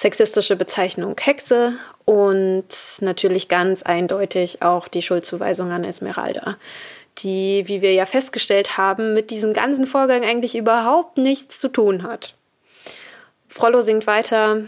sexistische 0.02 0.56
Bezeichnung 0.56 1.16
Hexe 1.18 1.74
und 2.04 2.66
natürlich 3.00 3.48
ganz 3.48 3.84
eindeutig 3.84 4.60
auch 4.60 4.88
die 4.88 5.00
Schuldzuweisung 5.00 5.70
an 5.70 5.84
Esmeralda, 5.84 6.58
die, 7.18 7.68
wie 7.68 7.82
wir 7.82 7.92
ja 7.94 8.04
festgestellt 8.04 8.76
haben, 8.76 9.14
mit 9.14 9.30
diesem 9.30 9.52
ganzen 9.52 9.86
Vorgang 9.86 10.24
eigentlich 10.24 10.56
überhaupt 10.56 11.18
nichts 11.18 11.60
zu 11.60 11.68
tun 11.68 12.02
hat. 12.02 12.34
Frollo 13.48 13.80
singt 13.80 14.08
weiter, 14.08 14.62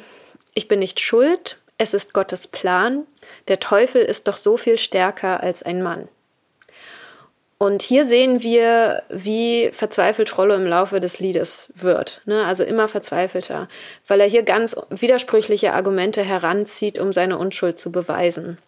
ich 0.55 0.69
bin 0.69 0.79
nicht 0.79 1.01
schuld, 1.01 1.59
es 1.79 1.95
ist 1.95 2.15
Gottes 2.15 2.47
Plan, 2.47 3.05
der 3.49 3.59
Teufel 3.59 4.03
ist 4.03 4.29
doch 4.29 4.37
so 4.37 4.57
viel 4.57 4.79
stärker 4.79 5.43
als 5.43 5.65
ein 5.65 5.83
Mann. 5.83 6.09
Und 7.65 7.81
hier 7.81 8.05
sehen 8.05 8.43
wir, 8.43 9.05
wie 9.09 9.71
verzweifelt 9.73 10.29
Frollo 10.29 10.55
im 10.55 10.67
Laufe 10.67 11.01
des 11.01 11.19
Liedes 11.19 11.73
wird. 11.75 12.21
Ne? 12.27 12.45
Also 12.45 12.63
immer 12.63 12.89
verzweifelter, 12.89 13.69
weil 14.07 14.21
er 14.21 14.27
hier 14.27 14.43
ganz 14.43 14.77
widersprüchliche 14.91 15.73
Argumente 15.73 16.23
heranzieht, 16.23 16.99
um 16.99 17.15
seine 17.15 17.39
Unschuld 17.39 17.79
zu 17.79 17.91
beweisen. 17.91 18.59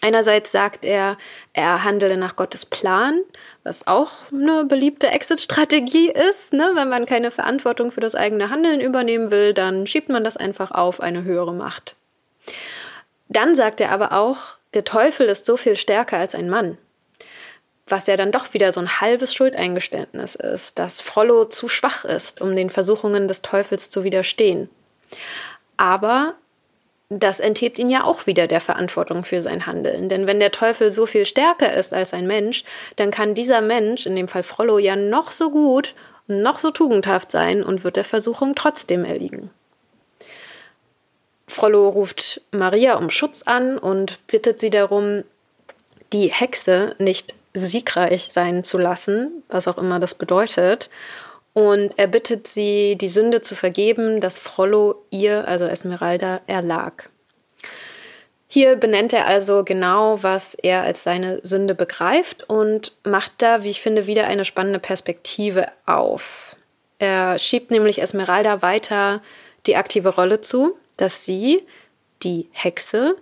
Einerseits 0.00 0.50
sagt 0.50 0.84
er, 0.84 1.18
er 1.52 1.84
handele 1.84 2.16
nach 2.16 2.34
Gottes 2.34 2.66
Plan, 2.66 3.20
was 3.62 3.86
auch 3.86 4.10
eine 4.32 4.64
beliebte 4.64 5.06
Exit-Strategie 5.06 6.10
ist. 6.10 6.52
Ne? 6.52 6.72
Wenn 6.74 6.88
man 6.88 7.06
keine 7.06 7.30
Verantwortung 7.30 7.92
für 7.92 8.00
das 8.00 8.16
eigene 8.16 8.50
Handeln 8.50 8.80
übernehmen 8.80 9.30
will, 9.30 9.54
dann 9.54 9.86
schiebt 9.86 10.08
man 10.08 10.24
das 10.24 10.36
einfach 10.36 10.72
auf 10.72 11.00
eine 11.00 11.22
höhere 11.22 11.54
Macht. 11.54 11.94
Dann 13.28 13.54
sagt 13.54 13.80
er 13.80 13.92
aber 13.92 14.14
auch, 14.14 14.56
der 14.74 14.84
Teufel 14.84 15.28
ist 15.28 15.46
so 15.46 15.56
viel 15.56 15.76
stärker 15.76 16.16
als 16.16 16.34
ein 16.34 16.50
Mann 16.50 16.76
was 17.90 18.06
ja 18.06 18.16
dann 18.16 18.32
doch 18.32 18.52
wieder 18.54 18.72
so 18.72 18.80
ein 18.80 19.00
halbes 19.00 19.34
Schuldeingeständnis 19.34 20.34
ist, 20.34 20.78
dass 20.78 21.00
Frollo 21.00 21.44
zu 21.44 21.68
schwach 21.68 22.04
ist, 22.04 22.40
um 22.40 22.54
den 22.56 22.70
Versuchungen 22.70 23.28
des 23.28 23.42
Teufels 23.42 23.90
zu 23.90 24.04
widerstehen. 24.04 24.68
Aber 25.76 26.34
das 27.08 27.40
enthebt 27.40 27.78
ihn 27.78 27.88
ja 27.88 28.04
auch 28.04 28.26
wieder 28.26 28.46
der 28.46 28.60
Verantwortung 28.60 29.24
für 29.24 29.40
sein 29.40 29.66
Handeln. 29.66 30.08
Denn 30.08 30.26
wenn 30.28 30.38
der 30.38 30.52
Teufel 30.52 30.92
so 30.92 31.06
viel 31.06 31.26
stärker 31.26 31.74
ist 31.74 31.92
als 31.92 32.14
ein 32.14 32.26
Mensch, 32.26 32.62
dann 32.96 33.10
kann 33.10 33.34
dieser 33.34 33.60
Mensch, 33.60 34.06
in 34.06 34.14
dem 34.14 34.28
Fall 34.28 34.44
Frollo, 34.44 34.78
ja 34.78 34.94
noch 34.94 35.32
so 35.32 35.50
gut 35.50 35.94
noch 36.30 36.58
so 36.58 36.70
tugendhaft 36.70 37.30
sein 37.30 37.62
und 37.62 37.84
wird 37.84 37.96
der 37.96 38.04
Versuchung 38.04 38.54
trotzdem 38.54 39.04
erliegen. 39.04 39.50
Frollo 41.48 41.88
ruft 41.88 42.40
Maria 42.52 42.96
um 42.96 43.10
Schutz 43.10 43.42
an 43.42 43.76
und 43.76 44.24
bittet 44.28 44.60
sie 44.60 44.70
darum, 44.70 45.24
die 46.12 46.28
Hexe 46.28 46.94
nicht 46.98 47.34
siegreich 47.54 48.28
sein 48.30 48.64
zu 48.64 48.78
lassen, 48.78 49.42
was 49.48 49.68
auch 49.68 49.78
immer 49.78 49.98
das 49.98 50.14
bedeutet. 50.14 50.90
Und 51.52 51.98
er 51.98 52.06
bittet 52.06 52.46
sie, 52.46 52.96
die 52.96 53.08
Sünde 53.08 53.40
zu 53.40 53.54
vergeben, 53.54 54.20
dass 54.20 54.38
Frollo 54.38 55.04
ihr, 55.10 55.48
also 55.48 55.66
Esmeralda, 55.66 56.40
erlag. 56.46 57.10
Hier 58.46 58.74
benennt 58.76 59.12
er 59.12 59.26
also 59.26 59.62
genau, 59.64 60.22
was 60.22 60.54
er 60.54 60.82
als 60.82 61.04
seine 61.04 61.38
Sünde 61.44 61.74
begreift 61.74 62.48
und 62.48 62.92
macht 63.04 63.32
da, 63.38 63.62
wie 63.62 63.70
ich 63.70 63.80
finde, 63.80 64.08
wieder 64.08 64.26
eine 64.26 64.44
spannende 64.44 64.80
Perspektive 64.80 65.68
auf. 65.86 66.56
Er 66.98 67.38
schiebt 67.38 67.70
nämlich 67.70 68.02
Esmeralda 68.02 68.60
weiter 68.60 69.22
die 69.66 69.76
aktive 69.76 70.08
Rolle 70.10 70.40
zu, 70.40 70.76
dass 70.96 71.24
sie, 71.24 71.64
die 72.22 72.48
Hexe, 72.50 73.16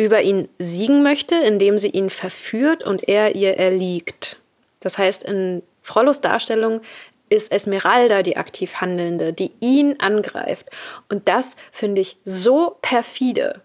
über 0.00 0.22
ihn 0.22 0.48
siegen 0.58 1.02
möchte, 1.02 1.34
indem 1.34 1.76
sie 1.76 1.90
ihn 1.90 2.08
verführt 2.08 2.82
und 2.82 3.06
er 3.06 3.34
ihr 3.36 3.58
erliegt. 3.58 4.38
Das 4.80 4.96
heißt, 4.96 5.24
in 5.24 5.62
Frollos 5.82 6.22
Darstellung 6.22 6.80
ist 7.28 7.52
Esmeralda 7.52 8.22
die 8.22 8.38
aktiv 8.38 8.76
Handelnde, 8.80 9.34
die 9.34 9.52
ihn 9.60 9.96
angreift. 9.98 10.70
Und 11.10 11.28
das 11.28 11.54
finde 11.70 12.00
ich 12.00 12.16
so 12.24 12.78
perfide. 12.80 13.60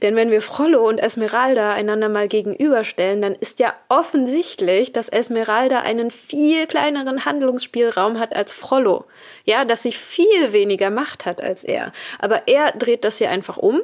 Denn 0.00 0.14
wenn 0.14 0.30
wir 0.30 0.42
Frollo 0.42 0.86
und 0.86 0.98
Esmeralda 0.98 1.72
einander 1.72 2.08
mal 2.08 2.28
gegenüberstellen, 2.28 3.20
dann 3.20 3.34
ist 3.34 3.58
ja 3.58 3.74
offensichtlich, 3.88 4.92
dass 4.92 5.08
Esmeralda 5.08 5.80
einen 5.80 6.12
viel 6.12 6.68
kleineren 6.68 7.24
Handlungsspielraum 7.24 8.20
hat 8.20 8.36
als 8.36 8.52
Frollo. 8.52 9.06
Ja, 9.44 9.64
dass 9.64 9.82
sie 9.82 9.92
viel 9.92 10.52
weniger 10.52 10.90
Macht 10.90 11.26
hat 11.26 11.42
als 11.42 11.64
er. 11.64 11.92
Aber 12.20 12.46
er 12.46 12.70
dreht 12.72 13.04
das 13.04 13.18
hier 13.18 13.30
einfach 13.30 13.56
um, 13.56 13.80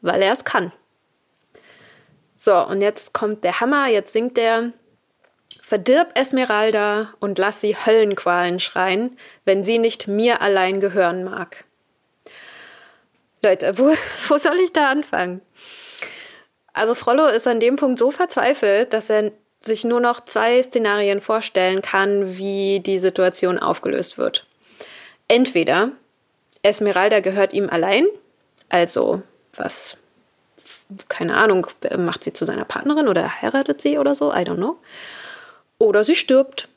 weil 0.00 0.20
er 0.20 0.32
es 0.32 0.44
kann. 0.44 0.72
So, 2.44 2.56
und 2.56 2.80
jetzt 2.80 3.14
kommt 3.14 3.44
der 3.44 3.60
Hammer, 3.60 3.86
jetzt 3.86 4.12
singt 4.12 4.36
er 4.36 4.72
Verdirb 5.62 6.18
Esmeralda 6.18 7.14
und 7.20 7.38
lass 7.38 7.60
sie 7.60 7.76
Höllenqualen 7.76 8.58
schreien, 8.58 9.16
wenn 9.44 9.62
sie 9.62 9.78
nicht 9.78 10.08
mir 10.08 10.42
allein 10.42 10.80
gehören 10.80 11.22
mag. 11.22 11.62
Leute, 13.44 13.78
wo, 13.78 13.94
wo 14.28 14.38
soll 14.38 14.58
ich 14.58 14.72
da 14.72 14.90
anfangen? 14.90 15.40
Also 16.72 16.96
Frollo 16.96 17.28
ist 17.28 17.46
an 17.46 17.60
dem 17.60 17.76
Punkt 17.76 18.00
so 18.00 18.10
verzweifelt, 18.10 18.92
dass 18.92 19.08
er 19.08 19.30
sich 19.60 19.84
nur 19.84 20.00
noch 20.00 20.24
zwei 20.24 20.60
Szenarien 20.64 21.20
vorstellen 21.20 21.80
kann, 21.80 22.38
wie 22.38 22.80
die 22.80 22.98
Situation 22.98 23.60
aufgelöst 23.60 24.18
wird. 24.18 24.48
Entweder 25.28 25.92
Esmeralda 26.64 27.20
gehört 27.20 27.52
ihm 27.52 27.70
allein, 27.70 28.08
also 28.68 29.22
was 29.54 29.96
keine 31.08 31.36
Ahnung, 31.36 31.66
macht 31.98 32.24
sie 32.24 32.32
zu 32.32 32.44
seiner 32.44 32.64
Partnerin 32.64 33.08
oder 33.08 33.42
heiratet 33.42 33.80
sie 33.80 33.98
oder 33.98 34.14
so, 34.14 34.32
I 34.32 34.38
don't 34.38 34.56
know. 34.56 34.78
Oder 35.78 36.04
sie 36.04 36.14
stirbt. 36.14 36.68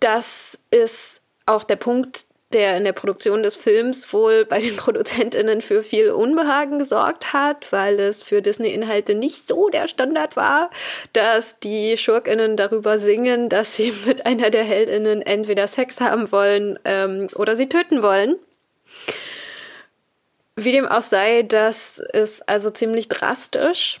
Das 0.00 0.58
ist 0.70 1.22
auch 1.46 1.64
der 1.64 1.76
Punkt, 1.76 2.26
der 2.52 2.76
in 2.76 2.84
der 2.84 2.92
Produktion 2.92 3.42
des 3.42 3.56
Films 3.56 4.12
wohl 4.12 4.44
bei 4.44 4.60
den 4.60 4.76
ProduzentInnen 4.76 5.62
für 5.62 5.82
viel 5.82 6.10
Unbehagen 6.10 6.78
gesorgt 6.78 7.32
hat, 7.32 7.72
weil 7.72 7.98
es 7.98 8.22
für 8.22 8.42
Disney-Inhalte 8.42 9.14
nicht 9.14 9.46
so 9.46 9.68
der 9.68 9.88
Standard 9.88 10.36
war, 10.36 10.70
dass 11.12 11.58
die 11.60 11.96
SchurkInnen 11.96 12.56
darüber 12.56 12.98
singen, 12.98 13.48
dass 13.48 13.76
sie 13.76 13.92
mit 14.06 14.26
einer 14.26 14.50
der 14.50 14.64
HeldInnen 14.64 15.22
entweder 15.22 15.66
Sex 15.68 16.00
haben 16.00 16.32
wollen 16.32 16.78
ähm, 16.84 17.26
oder 17.36 17.56
sie 17.56 17.68
töten 17.68 18.02
wollen. 18.02 18.36
Wie 20.56 20.72
dem 20.72 20.86
auch 20.86 21.02
sei, 21.02 21.42
das 21.42 21.98
ist 21.98 22.48
also 22.48 22.70
ziemlich 22.70 23.08
drastisch. 23.08 24.00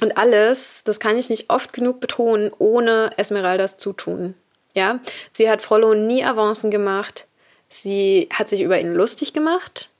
Und 0.00 0.16
alles, 0.16 0.84
das 0.84 1.00
kann 1.00 1.18
ich 1.18 1.30
nicht 1.30 1.50
oft 1.50 1.72
genug 1.72 2.00
betonen, 2.00 2.50
ohne 2.58 3.10
Esmeraldas 3.16 3.76
Zutun. 3.76 4.34
Ja, 4.74 5.00
sie 5.32 5.50
hat 5.50 5.62
Frollo 5.62 5.94
nie 5.94 6.24
Avancen 6.24 6.70
gemacht. 6.70 7.26
Sie 7.68 8.28
hat 8.32 8.48
sich 8.48 8.62
über 8.62 8.78
ihn 8.80 8.94
lustig 8.94 9.32
gemacht 9.32 9.90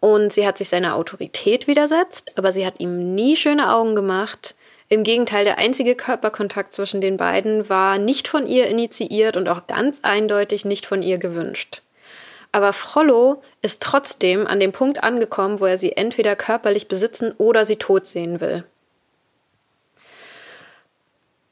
und 0.00 0.32
sie 0.32 0.46
hat 0.46 0.58
sich 0.58 0.68
seiner 0.68 0.94
Autorität 0.96 1.66
widersetzt, 1.66 2.32
aber 2.36 2.52
sie 2.52 2.64
hat 2.64 2.80
ihm 2.80 3.14
nie 3.14 3.36
schöne 3.36 3.72
Augen 3.72 3.94
gemacht. 3.94 4.54
Im 4.88 5.02
Gegenteil, 5.02 5.44
der 5.44 5.58
einzige 5.58 5.94
Körperkontakt 5.94 6.72
zwischen 6.72 7.00
den 7.00 7.18
beiden 7.18 7.68
war 7.68 7.98
nicht 7.98 8.28
von 8.28 8.46
ihr 8.46 8.66
initiiert 8.66 9.36
und 9.36 9.48
auch 9.48 9.66
ganz 9.66 10.00
eindeutig 10.02 10.64
nicht 10.64 10.86
von 10.86 11.02
ihr 11.02 11.18
gewünscht. 11.18 11.82
Aber 12.52 12.72
Frollo 12.72 13.42
ist 13.62 13.82
trotzdem 13.82 14.46
an 14.46 14.60
dem 14.60 14.72
Punkt 14.72 15.02
angekommen, 15.02 15.60
wo 15.60 15.66
er 15.66 15.78
sie 15.78 15.92
entweder 15.92 16.34
körperlich 16.36 16.88
besitzen 16.88 17.32
oder 17.38 17.64
sie 17.64 17.76
tot 17.76 18.06
sehen 18.06 18.40
will. 18.40 18.64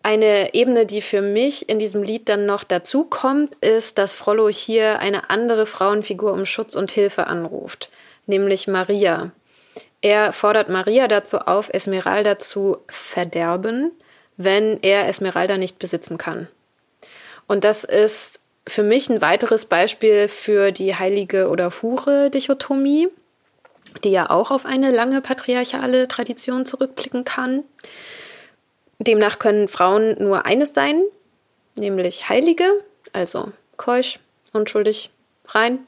Eine 0.03 0.55
Ebene, 0.55 0.87
die 0.87 1.03
für 1.03 1.21
mich 1.21 1.69
in 1.69 1.81
diesem 1.81 2.03
Lied 2.03 2.29
dann 2.29 2.47
noch 2.47 2.63
dazu 2.63 3.05
kommt, 3.05 3.57
ist, 3.57 3.99
dass 3.99 4.15
Frollo 4.15 4.49
hier 4.49 5.01
eine 5.01 5.31
andere 5.31 5.67
Frauenfigur 5.67 6.33
um 6.33 6.47
Schutz 6.47 6.77
und 6.77 6.93
Hilfe 6.93 7.27
anruft, 7.27 7.91
nämlich 8.27 8.69
Maria. 8.69 9.33
Er 10.03 10.33
fordert 10.33 10.69
Maria 10.69 11.09
dazu 11.09 11.39
auf, 11.39 11.69
Esmeralda 11.75 12.39
zu 12.39 12.79
verderben, 12.87 13.91
wenn 14.37 14.79
er 14.83 15.09
Esmeralda 15.09 15.57
nicht 15.57 15.81
besitzen 15.81 16.19
kann. 16.19 16.47
Und 17.49 17.65
das 17.65 17.83
ist 17.83 18.41
für 18.69 18.83
mich 18.83 19.09
ein 19.09 19.21
weiteres 19.21 19.67
Beispiel 19.67 20.29
für 20.29 20.73
die 20.73 20.95
heilige 20.95 21.49
oder 21.49 21.71
Hure-Dichotomie, 21.71 23.09
die 24.03 24.11
ja 24.11 24.31
auch 24.31 24.51
auf 24.51 24.67
eine 24.67 24.91
lange 24.91 25.21
patriarchale 25.21 26.09
Tradition 26.09 26.67
zurückblicken 26.67 27.25
kann. 27.25 27.63
Demnach 28.99 29.39
können 29.39 29.69
Frauen 29.69 30.17
nur 30.19 30.47
eines 30.47 30.75
sein, 30.75 31.03
nämlich 31.77 32.29
Heilige, 32.29 32.65
also 33.13 33.53
keusch, 33.77 34.19
unschuldig, 34.53 35.11
rein, 35.49 35.87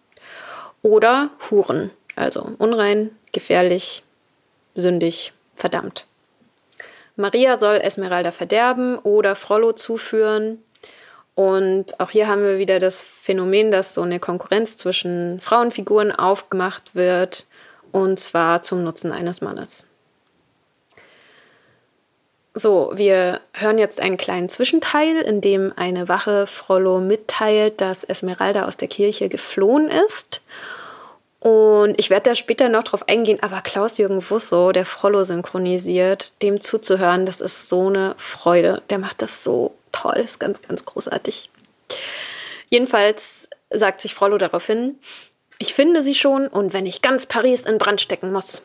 oder 0.83 1.31
Huren, 1.51 1.91
also 2.15 2.53
unrein, 2.59 3.11
gefährlich, 3.33 4.03
sündig, 4.75 5.33
verdammt. 5.55 6.07
Maria 7.17 7.59
soll 7.59 7.77
Esmeralda 7.77 8.31
verderben 8.31 8.97
oder 8.99 9.35
Frollo 9.35 9.73
zuführen, 9.73 10.63
und 11.39 12.01
auch 12.01 12.11
hier 12.11 12.27
haben 12.27 12.43
wir 12.43 12.59
wieder 12.59 12.81
das 12.81 13.01
Phänomen, 13.01 13.71
dass 13.71 13.95
so 13.95 14.03
eine 14.03 14.19
Konkurrenz 14.19 14.77
zwischen 14.77 15.39
Frauenfiguren 15.39 16.11
aufgemacht 16.11 16.97
wird, 16.97 17.47
und 17.93 18.19
zwar 18.19 18.63
zum 18.63 18.83
Nutzen 18.83 19.13
eines 19.13 19.41
Mannes. 19.41 19.87
So, 22.55 22.91
wir 22.93 23.41
hören 23.53 23.79
jetzt 23.79 24.01
einen 24.01 24.17
kleinen 24.17 24.49
Zwischenteil, 24.49 25.19
in 25.19 25.41
dem 25.41 25.73
eine 25.77 26.09
Wache 26.09 26.49
Frollo 26.49 26.99
mitteilt, 26.99 27.81
dass 27.81 28.03
Esmeralda 28.03 28.67
aus 28.67 28.77
der 28.77 28.89
Kirche 28.89 29.29
geflohen 29.29 29.89
ist. 30.09 30.41
Und 31.39 32.01
ich 32.01 32.11
werde 32.11 32.31
da 32.31 32.35
später 32.35 32.69
noch 32.69 32.83
drauf 32.83 33.07
eingehen, 33.07 33.39
aber 33.43 33.61
Klaus-Jürgen 33.61 34.29
Wusso, 34.29 34.73
der 34.73 34.85
Frollo 34.85 35.23
synchronisiert, 35.23 36.33
dem 36.43 36.61
zuzuhören, 36.61 37.27
das 37.27 37.41
ist 37.41 37.69
so 37.69 37.87
eine 37.87 38.17
Freude. 38.17 38.83
Der 38.91 38.99
macht 38.99 39.23
das 39.23 39.45
so 39.45 39.78
toll, 39.93 40.17
ist 40.17 40.41
ganz, 40.41 40.63
ganz 40.63 40.85
großartig. 40.85 41.51
Jedenfalls 42.71 43.49
sagt 43.71 44.01
sich 44.01 44.15
Frollo 44.15 44.39
daraufhin, 44.39 44.99
ich 45.59 45.75
finde 45.75 46.03
sie 46.03 46.15
schon 46.15 46.47
und 46.47 46.73
wenn 46.73 46.87
ich 46.87 47.03
ganz 47.03 47.27
Paris 47.27 47.65
in 47.65 47.79
Brand 47.79 48.01
stecken 48.01 48.33
muss. 48.33 48.63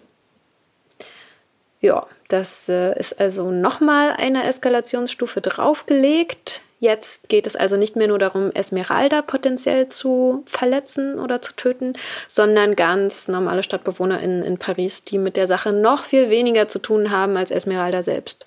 Ja, 1.82 2.06
das 2.30 2.70
äh, 2.70 2.98
ist 2.98 3.20
also 3.20 3.52
nochmal 3.52 4.14
eine 4.18 4.46
Eskalationsstufe 4.46 5.42
draufgelegt. 5.42 6.62
Jetzt 6.80 7.30
geht 7.30 7.48
es 7.48 7.56
also 7.56 7.78
nicht 7.78 7.96
mehr 7.96 8.08
nur 8.08 8.20
darum, 8.20 8.52
Esmeralda 8.52 9.22
potenziell 9.22 9.88
zu 9.88 10.44
verletzen 10.46 11.20
oder 11.20 11.42
zu 11.42 11.54
töten, 11.54 11.94
sondern 12.28 12.76
ganz 12.76 13.28
normale 13.28 13.64
StadtbewohnerInnen 13.64 14.44
in 14.44 14.58
Paris, 14.58 15.04
die 15.04 15.18
mit 15.18 15.36
der 15.36 15.48
Sache 15.48 15.72
noch 15.72 16.06
viel 16.06 16.30
weniger 16.30 16.68
zu 16.68 16.80
tun 16.80 17.12
haben 17.12 17.38
als 17.38 17.52
Esmeralda 17.52 18.04
selbst. 18.04 18.46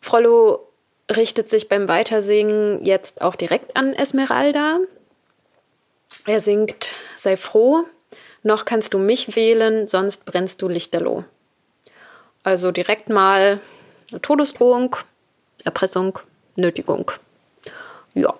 Frollo 0.00 0.65
richtet 1.14 1.48
sich 1.48 1.68
beim 1.68 1.88
Weitersingen 1.88 2.84
jetzt 2.84 3.22
auch 3.22 3.36
direkt 3.36 3.76
an 3.76 3.92
Esmeralda. 3.92 4.80
Er 6.26 6.40
singt, 6.40 6.94
sei 7.16 7.36
froh, 7.36 7.84
noch 8.42 8.64
kannst 8.64 8.94
du 8.94 8.98
mich 8.98 9.36
wählen, 9.36 9.86
sonst 9.86 10.24
brennst 10.24 10.62
du 10.62 10.68
lichterloh. 10.68 11.24
Also 12.42 12.70
direkt 12.70 13.08
mal 13.08 13.60
eine 14.10 14.20
Todesdrohung, 14.20 14.96
Erpressung, 15.64 16.18
Nötigung. 16.54 17.10
Ja. 18.14 18.34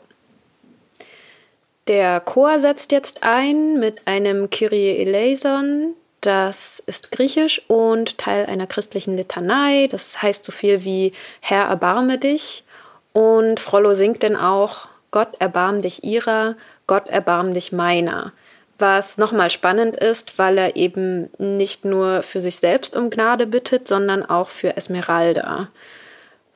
Der 1.89 2.21
Chor 2.21 2.59
setzt 2.59 2.93
jetzt 2.93 3.23
ein 3.23 3.79
mit 3.79 4.07
einem 4.07 4.51
Kyrie 4.51 4.99
eleison. 4.99 5.95
Das 6.27 6.83
ist 6.87 7.13
griechisch 7.13 7.63
und 7.69 8.19
Teil 8.19 8.47
einer 8.47 8.67
christlichen 8.67 9.17
Litanei. 9.17 9.87
Das 9.89 10.21
heißt 10.21 10.45
so 10.45 10.51
viel 10.51 10.83
wie 10.83 11.13
Herr, 11.41 11.67
erbarme 11.67 12.19
dich. 12.19 12.65
Und 13.13 13.61
Frollo 13.61 13.95
singt 13.95 14.25
dann 14.25 14.35
auch 14.35 14.89
Gott, 15.13 15.37
erbarm 15.39 15.83
dich 15.83 16.03
ihrer, 16.03 16.57
Gott, 16.89 17.11
erbarm 17.11 17.55
dich 17.55 17.71
meiner. 17.71 18.33
Was 18.77 19.19
nochmal 19.19 19.51
spannend 19.51 19.95
ist, 19.95 20.37
weil 20.37 20.59
er 20.59 20.75
eben 20.75 21.31
nicht 21.39 21.85
nur 21.85 22.25
für 22.25 22.41
sich 22.41 22.57
selbst 22.57 22.97
um 22.97 23.09
Gnade 23.09 23.47
bittet, 23.47 23.87
sondern 23.87 24.27
auch 24.27 24.49
für 24.49 24.77
Esmeralda. 24.77 25.69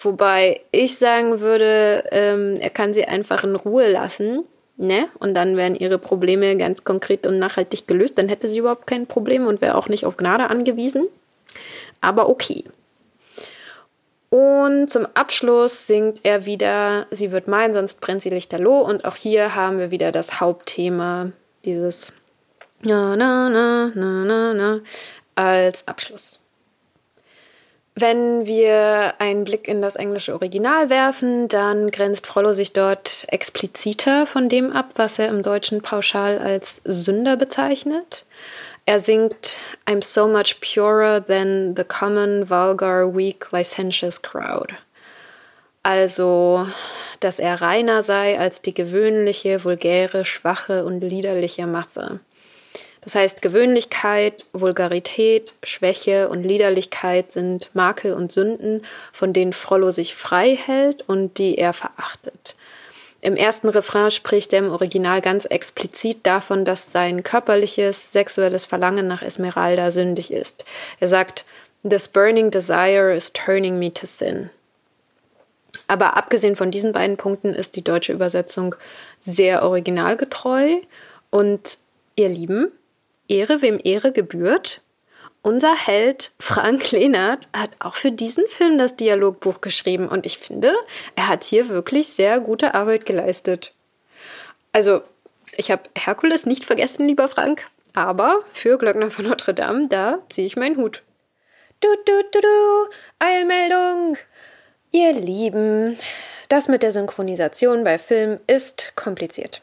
Wobei 0.01 0.63
ich 0.73 0.99
sagen 0.99 1.41
würde, 1.41 2.03
ähm, 2.11 2.57
er 2.61 2.71
kann 2.71 2.93
sie 2.93 3.05
einfach 3.05 3.45
in 3.45 3.55
Ruhe 3.55 3.89
lassen. 3.89 4.43
Ne? 4.81 5.09
Und 5.19 5.35
dann 5.35 5.59
wären 5.59 5.75
ihre 5.75 5.99
Probleme 5.99 6.57
ganz 6.57 6.85
konkret 6.85 7.27
und 7.27 7.39
nachhaltig 7.39 7.87
gelöst. 7.87 8.17
Dann 8.17 8.31
hätte 8.31 8.49
sie 8.49 8.61
überhaupt 8.61 8.87
kein 8.87 9.07
Problem 9.07 9.47
und 9.47 9.61
wäre 9.61 9.75
auch 9.75 9.89
nicht 9.89 10.07
auf 10.07 10.17
Gnade 10.17 10.49
angewiesen. 10.49 11.07
Aber 12.01 12.31
okay. 12.31 12.65
Und 14.31 14.89
zum 14.89 15.07
Abschluss 15.13 15.87
singt 15.87 16.21
er 16.23 16.47
wieder 16.47 17.07
Sie 17.11 17.31
wird 17.31 17.47
mein, 17.47 17.75
sonst 17.75 18.01
brennt 18.01 18.23
sie 18.23 18.31
lichterloh. 18.31 18.81
Und 18.81 19.05
auch 19.05 19.17
hier 19.17 19.55
haben 19.55 19.79
wir 19.79 19.91
wieder 19.91 20.13
das 20.13 20.41
Hauptthema, 20.41 21.33
dieses 21.67 22.15
na, 22.81 23.17
na, 23.17 23.51
na, 23.51 23.93
na, 23.95 24.25
na, 24.25 24.55
na, 24.55 24.81
als 25.35 25.87
Abschluss. 25.87 26.41
Wenn 27.97 28.47
wir 28.47 29.15
einen 29.19 29.45
Blick 29.45 29.67
in 29.69 29.83
das 29.83 29.97
englische 29.97 30.33
Original 30.33 30.91
werfen, 30.91 31.49
dann 31.49 31.91
grenzt 31.91 32.27
Frollo 32.27 32.53
sich 32.53 32.73
dort 32.73 33.27
expliziter 33.29 34.27
von 34.27 34.49
dem 34.49 34.73
ab, 34.73 34.93
was 34.95 35.19
er 35.19 35.29
im 35.29 35.43
Deutschen 35.43 35.83
pauschal 35.83 36.39
als 36.39 36.81
Sünder 36.85 37.37
bezeichnet. 37.37 38.25
Er 38.87 39.01
singt 39.01 39.59
I'm 39.87 40.03
so 40.03 40.27
much 40.27 40.61
purer 40.61 41.25
than 41.25 41.75
the 41.77 41.85
common, 41.85 42.49
vulgar, 42.49 43.15
weak, 43.15 43.53
licentious 43.53 44.23
crowd. 44.23 44.75
Also, 45.83 46.67
dass 47.21 47.39
er 47.39 47.61
reiner 47.61 48.03
sei 48.03 48.39
als 48.39 48.63
die 48.63 48.75
gewöhnliche, 48.75 49.65
vulgäre, 49.65 50.25
schwache 50.25 50.85
und 50.85 51.01
liederliche 51.01 51.67
Masse. 51.67 52.21
Das 53.03 53.15
heißt, 53.15 53.41
Gewöhnlichkeit, 53.41 54.45
Vulgarität, 54.53 55.55
Schwäche 55.63 56.29
und 56.29 56.43
Liederlichkeit 56.43 57.33
sind 57.33 57.71
Makel 57.75 58.13
und 58.13 58.31
Sünden, 58.31 58.85
von 59.13 59.33
denen 59.33 59.53
Frollo 59.53 59.91
sich 59.91 60.15
frei 60.15 60.55
hält 60.55 61.09
und 61.09 61.39
die 61.39 61.57
er 61.57 61.73
verachtet. 61.73 62.57
Im 63.23 63.37
ersten 63.37 63.69
Refrain 63.69 64.11
spricht 64.11 64.53
er 64.53 64.61
im 64.61 64.71
Original 64.71 65.21
ganz 65.21 65.45
explizit 65.45 66.27
davon, 66.27 66.65
dass 66.65 66.91
sein 66.91 67.23
körperliches, 67.23 68.13
sexuelles 68.13 68.65
Verlangen 68.65 69.07
nach 69.07 69.23
Esmeralda 69.23 69.91
sündig 69.91 70.33
ist. 70.33 70.65
Er 71.01 71.09
sagt, 71.09 71.45
This 71.89 72.09
burning 72.09 72.51
desire 72.51 73.15
is 73.15 73.33
turning 73.33 73.79
me 73.79 73.93
to 73.93 74.07
sin. 74.07 74.51
Aber 75.87 76.17
abgesehen 76.17 76.57
von 76.57 76.71
diesen 76.71 76.93
beiden 76.93 77.17
Punkten 77.17 77.55
ist 77.55 77.77
die 77.77 77.83
deutsche 77.83 78.13
Übersetzung 78.13 78.75
sehr 79.21 79.63
originalgetreu 79.63 80.77
und 81.31 81.79
ihr 82.17 82.29
Lieben, 82.29 82.71
Ehre, 83.31 83.63
wem 83.63 83.79
Ehre 83.83 84.13
gebührt. 84.13 84.83
Unser 85.43 85.75
Held 85.75 86.33
Frank 86.39 86.91
Lehnert 86.91 87.49
hat 87.57 87.71
auch 87.79 87.95
für 87.95 88.13
diesen 88.13 88.47
Film 88.49 88.77
das 88.77 88.97
Dialogbuch 88.97 89.63
geschrieben 89.63 90.07
und 90.09 90.27
ich 90.27 90.37
finde, 90.37 90.75
er 91.17 91.29
hat 91.29 91.45
hier 91.45 91.71
wirklich 91.71 92.09
sehr 92.09 92.41
gute 92.41 92.75
Arbeit 92.75 93.07
geleistet. 93.07 93.73
Also, 94.73 95.01
ich 95.57 95.71
habe 95.71 95.85
Herkules 95.97 96.45
nicht 96.45 96.67
vergessen, 96.67 97.09
lieber 97.09 97.29
Frank, 97.29 97.67
aber 97.95 98.41
für 98.53 98.77
Glöckner 98.77 99.11
von 99.11 99.27
Notre 99.27 99.55
Dame, 99.55 99.89
da 99.89 100.19
ziehe 100.29 100.47
ich 100.47 100.57
meinen 100.57 100.77
Hut. 100.77 101.03
Du, 101.81 101.89
du, 102.05 102.23
du, 102.31 102.41
du, 102.41 102.91
Eilmeldung! 103.19 104.19
Ihr 104.93 105.15
Lieben, 105.15 105.99
das 106.49 106.69
mit 106.69 106.83
der 106.83 106.93
Synchronisation 106.93 107.85
bei 107.85 107.97
Film 107.97 108.41
ist 108.47 108.93
kompliziert. 108.97 109.63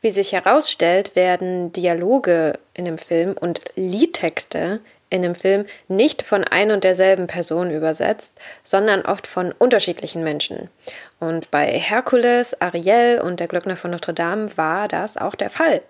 Wie 0.00 0.10
sich 0.10 0.32
herausstellt, 0.32 1.16
werden 1.16 1.72
Dialoge 1.72 2.58
in 2.74 2.84
dem 2.84 2.98
Film 2.98 3.34
und 3.38 3.60
Liedtexte 3.76 4.80
in 5.10 5.22
dem 5.22 5.34
Film 5.34 5.66
nicht 5.88 6.22
von 6.22 6.44
ein 6.44 6.70
und 6.70 6.84
derselben 6.84 7.26
Person 7.26 7.70
übersetzt, 7.70 8.38
sondern 8.62 9.02
oft 9.02 9.26
von 9.26 9.52
unterschiedlichen 9.58 10.22
Menschen. 10.22 10.70
Und 11.18 11.50
bei 11.50 11.66
Herkules, 11.66 12.60
Ariel 12.60 13.20
und 13.20 13.40
der 13.40 13.48
Glöckner 13.48 13.76
von 13.76 13.90
Notre 13.90 14.14
Dame 14.14 14.56
war 14.56 14.88
das 14.88 15.16
auch 15.16 15.34
der 15.34 15.50
Fall. 15.50 15.82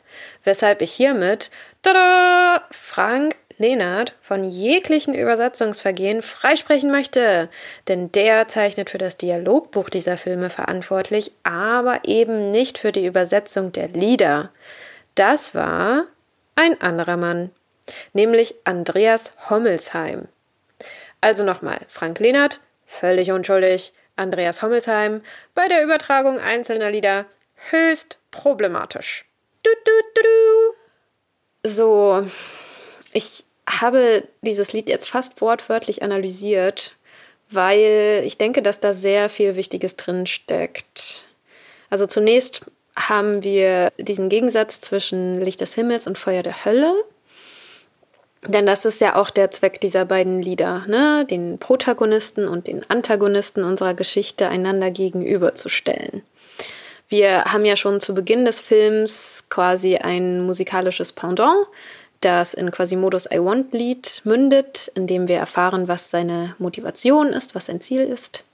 Weshalb 0.42 0.80
ich 0.80 0.92
hiermit 0.92 1.50
tada, 1.82 2.64
Frank 2.70 3.36
Lehnert 3.60 4.14
von 4.22 4.42
jeglichen 4.42 5.14
Übersetzungsvergehen 5.14 6.22
freisprechen 6.22 6.90
möchte, 6.90 7.50
denn 7.88 8.10
der 8.10 8.48
zeichnet 8.48 8.88
für 8.88 8.96
das 8.96 9.18
Dialogbuch 9.18 9.90
dieser 9.90 10.16
Filme 10.16 10.48
verantwortlich, 10.48 11.30
aber 11.42 12.00
eben 12.04 12.50
nicht 12.50 12.78
für 12.78 12.90
die 12.90 13.04
Übersetzung 13.04 13.70
der 13.70 13.88
Lieder. 13.88 14.50
Das 15.14 15.54
war 15.54 16.06
ein 16.56 16.80
anderer 16.80 17.18
Mann, 17.18 17.50
nämlich 18.14 18.54
Andreas 18.64 19.34
Hommelsheim. 19.50 20.26
Also 21.20 21.44
nochmal, 21.44 21.80
Frank 21.86 22.18
Lehnert, 22.18 22.60
völlig 22.86 23.30
unschuldig, 23.30 23.92
Andreas 24.16 24.62
Hommelsheim 24.62 25.20
bei 25.54 25.68
der 25.68 25.84
Übertragung 25.84 26.38
einzelner 26.38 26.90
Lieder 26.90 27.26
höchst 27.70 28.18
problematisch. 28.30 29.26
Du, 29.62 29.70
du, 29.84 29.92
du. 30.14 31.70
So, 31.70 32.26
ich 33.12 33.44
habe 33.70 34.24
dieses 34.42 34.72
Lied 34.72 34.88
jetzt 34.88 35.08
fast 35.08 35.40
wortwörtlich 35.40 36.02
analysiert, 36.02 36.96
weil 37.50 38.22
ich 38.24 38.38
denke, 38.38 38.62
dass 38.62 38.80
da 38.80 38.92
sehr 38.92 39.28
viel 39.28 39.56
Wichtiges 39.56 39.96
drin 39.96 40.26
steckt. 40.26 41.26
Also 41.90 42.06
zunächst 42.06 42.70
haben 42.96 43.42
wir 43.42 43.90
diesen 43.98 44.28
Gegensatz 44.28 44.80
zwischen 44.80 45.40
Licht 45.40 45.60
des 45.60 45.74
Himmels 45.74 46.06
und 46.06 46.18
Feuer 46.18 46.42
der 46.42 46.64
Hölle. 46.64 46.94
Denn 48.46 48.64
das 48.64 48.84
ist 48.84 49.00
ja 49.00 49.16
auch 49.16 49.28
der 49.28 49.50
Zweck 49.50 49.80
dieser 49.80 50.06
beiden 50.06 50.40
Lieder, 50.40 50.84
ne? 50.86 51.26
den 51.28 51.58
Protagonisten 51.58 52.48
und 52.48 52.68
den 52.68 52.88
Antagonisten 52.88 53.64
unserer 53.64 53.92
Geschichte 53.92 54.48
einander 54.48 54.90
gegenüberzustellen. 54.90 56.22
Wir 57.08 57.44
haben 57.46 57.64
ja 57.64 57.76
schon 57.76 58.00
zu 58.00 58.14
Beginn 58.14 58.44
des 58.44 58.60
Films 58.60 59.46
quasi 59.50 59.96
ein 59.96 60.40
musikalisches 60.40 61.12
Pendant, 61.12 61.66
das 62.20 62.54
in 62.54 62.70
Quasimodus 62.70 63.26
I 63.26 63.38
Want 63.38 63.72
Lied 63.72 64.20
mündet, 64.24 64.90
in 64.94 65.06
dem 65.06 65.28
wir 65.28 65.38
erfahren, 65.38 65.88
was 65.88 66.10
seine 66.10 66.54
Motivation 66.58 67.28
ist, 67.28 67.54
was 67.54 67.66
sein 67.66 67.80
Ziel 67.80 68.02
ist. 68.02 68.44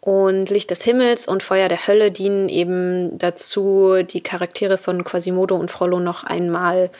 Und 0.00 0.50
Licht 0.50 0.70
des 0.70 0.82
Himmels 0.82 1.28
und 1.28 1.42
Feuer 1.42 1.68
der 1.68 1.86
Hölle 1.86 2.10
dienen 2.10 2.48
eben 2.48 3.18
dazu, 3.18 4.02
die 4.02 4.20
Charaktere 4.20 4.76
von 4.76 5.04
Quasimodo 5.04 5.54
und 5.54 5.70
Frollo 5.70 6.00
noch 6.00 6.24
einmal 6.24 6.90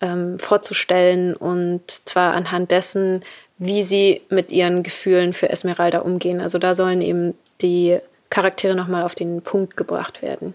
ähm, 0.00 0.38
vorzustellen 0.38 1.34
und 1.34 1.90
zwar 1.90 2.34
anhand 2.34 2.70
dessen, 2.70 3.24
wie 3.58 3.82
sie 3.82 4.22
mit 4.28 4.52
ihren 4.52 4.82
Gefühlen 4.82 5.32
für 5.32 5.48
Esmeralda 5.48 6.00
umgehen. 6.00 6.40
Also 6.40 6.58
da 6.58 6.74
sollen 6.74 7.02
eben 7.02 7.34
die 7.62 7.98
Charaktere 8.30 8.74
nochmal 8.74 9.02
auf 9.02 9.14
den 9.14 9.42
Punkt 9.42 9.76
gebracht 9.76 10.22
werden. 10.22 10.54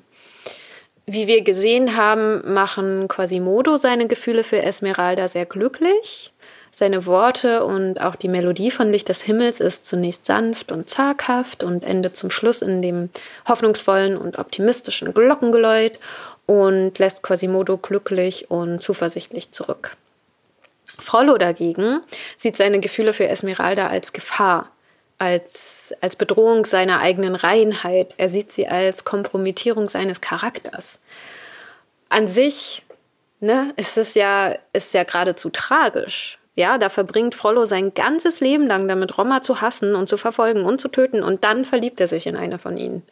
Wie 1.14 1.28
wir 1.28 1.42
gesehen 1.42 1.98
haben, 1.98 2.54
machen 2.54 3.10
Quasimodo 3.10 3.76
seine 3.76 4.08
Gefühle 4.08 4.46
für 4.46 4.62
Esmeralda 4.62 5.28
sehr 5.28 5.46
glücklich. 5.46 6.32
Seine 6.72 7.06
Worte 7.06 7.66
und 7.66 8.00
auch 8.00 8.16
die 8.16 8.30
Melodie 8.30 8.72
von 8.72 8.94
Licht 8.94 9.10
des 9.10 9.22
Himmels 9.22 9.60
ist 9.60 9.86
zunächst 9.86 10.24
sanft 10.24 10.72
und 10.72 10.88
zaghaft 10.88 11.66
und 11.66 11.84
endet 11.84 12.16
zum 12.16 12.32
Schluss 12.32 12.62
in 12.62 12.82
dem 12.82 13.10
hoffnungsvollen 13.46 14.16
und 14.16 14.40
optimistischen 14.40 15.14
Glockengeläut 15.14 16.00
und 16.46 16.98
lässt 16.98 17.24
Quasimodo 17.24 17.76
glücklich 17.76 18.50
und 18.50 18.82
zuversichtlich 18.82 19.52
zurück. 19.52 19.98
Frollo 20.98 21.38
dagegen 21.38 22.00
sieht 22.38 22.56
seine 22.56 22.80
Gefühle 22.80 23.12
für 23.12 23.28
Esmeralda 23.28 23.88
als 23.88 24.14
Gefahr, 24.14 24.72
als, 25.22 25.94
als 26.02 26.16
Bedrohung 26.16 26.66
seiner 26.66 27.00
eigenen 27.00 27.36
Reinheit. 27.36 28.16
Er 28.18 28.28
sieht 28.28 28.52
sie 28.52 28.68
als 28.68 29.06
Kompromittierung 29.06 29.88
seines 29.88 30.20
Charakters. 30.20 31.00
An 32.10 32.28
sich 32.28 32.82
ne, 33.40 33.72
ist 33.78 34.00
es 34.00 34.16
ja, 34.16 34.56
ist 34.74 34.96
ja 34.96 35.04
geradezu 35.04 35.52
tragisch. 35.52 36.40
Ja, 36.56 36.80
da 36.80 36.90
verbringt 36.90 37.36
Frollo 37.36 37.66
sein 37.66 37.94
ganzes 37.94 38.40
Leben 38.40 38.66
lang 38.66 38.88
damit, 38.88 39.16
Roma 39.16 39.42
zu 39.42 39.62
hassen 39.62 39.94
und 39.94 40.10
zu 40.10 40.18
verfolgen 40.18 40.66
und 40.66 40.82
zu 40.82 40.88
töten 40.88 41.22
und 41.22 41.44
dann 41.44 41.66
verliebt 41.66 42.02
er 42.02 42.08
sich 42.08 42.26
in 42.26 42.36
eine 42.36 42.58
von 42.58 42.76
ihnen. 42.76 43.04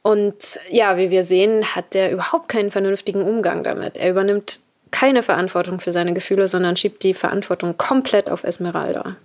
Und 0.00 0.58
ja, 0.70 0.96
wie 0.96 1.10
wir 1.10 1.22
sehen, 1.22 1.76
hat 1.76 1.94
er 1.94 2.10
überhaupt 2.10 2.48
keinen 2.48 2.70
vernünftigen 2.70 3.22
Umgang 3.22 3.62
damit. 3.62 3.98
Er 3.98 4.10
übernimmt 4.10 4.60
keine 4.90 5.22
Verantwortung 5.22 5.80
für 5.80 5.92
seine 5.92 6.14
Gefühle, 6.14 6.48
sondern 6.48 6.76
schiebt 6.76 7.02
die 7.02 7.14
Verantwortung 7.14 7.76
komplett 7.76 8.30
auf 8.30 8.42
Esmeralda. 8.42 9.16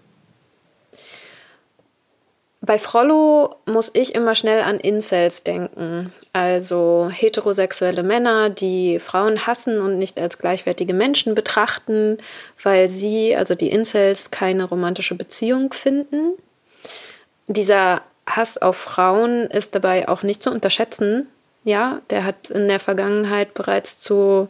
Bei 2.67 2.77
Frollo 2.77 3.56
muss 3.65 3.89
ich 3.93 4.13
immer 4.13 4.36
schnell 4.36 4.62
an 4.62 4.77
Incels 4.77 5.43
denken, 5.43 6.13
also 6.34 7.10
heterosexuelle 7.10 8.03
Männer, 8.03 8.49
die 8.49 8.99
Frauen 8.99 9.47
hassen 9.47 9.80
und 9.80 9.97
nicht 9.97 10.19
als 10.19 10.38
gleichwertige 10.38 10.93
Menschen 10.93 11.34
betrachten, 11.34 12.17
weil 12.62 12.89
sie, 12.89 13.38
also 13.38 13.56
die 13.56 13.71
Incels, 13.71 14.32
keine 14.32 14.65
romantische 14.65 15.15
Beziehung 15.15 15.71
finden. 15.71 16.34
Dieser 17.47 18.01
Hass 18.30 18.58
auf 18.58 18.75
Frauen 18.75 19.45
ist 19.45 19.73
dabei 19.73 20.10
auch 20.10 20.23
nicht 20.23 20.43
zu 20.43 20.51
unterschätzen. 20.51 21.27
Ja, 21.63 22.01
der 22.10 22.25
hat 22.25 22.49
in 22.49 22.67
der 22.67 22.82
Vergangenheit 22.82 23.53
bereits 23.53 23.97
zu 23.97 24.49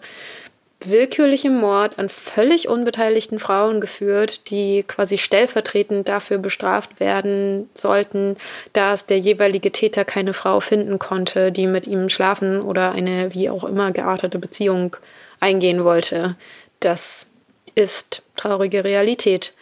willkürlichem 0.79 1.57
Mord 1.57 1.97
an 1.97 2.07
völlig 2.07 2.67
unbeteiligten 2.67 3.39
Frauen 3.39 3.81
geführt, 3.81 4.49
die 4.49 4.83
quasi 4.87 5.17
stellvertretend 5.17 6.07
dafür 6.07 6.37
bestraft 6.37 6.99
werden 6.99 7.69
sollten, 7.73 8.37
dass 8.73 9.05
der 9.05 9.19
jeweilige 9.19 9.71
Täter 9.71 10.05
keine 10.05 10.33
Frau 10.33 10.59
finden 10.59 10.99
konnte, 10.99 11.51
die 11.51 11.67
mit 11.67 11.87
ihm 11.87 12.09
schlafen 12.09 12.61
oder 12.61 12.91
eine 12.91 13.33
wie 13.33 13.49
auch 13.49 13.63
immer 13.63 13.91
geartete 13.91 14.37
Beziehung 14.37 14.95
eingehen 15.39 15.83
wollte. 15.83 16.35
Das 16.79 17.27
ist 17.73 18.21
traurige 18.35 18.83
Realität. 18.83 19.53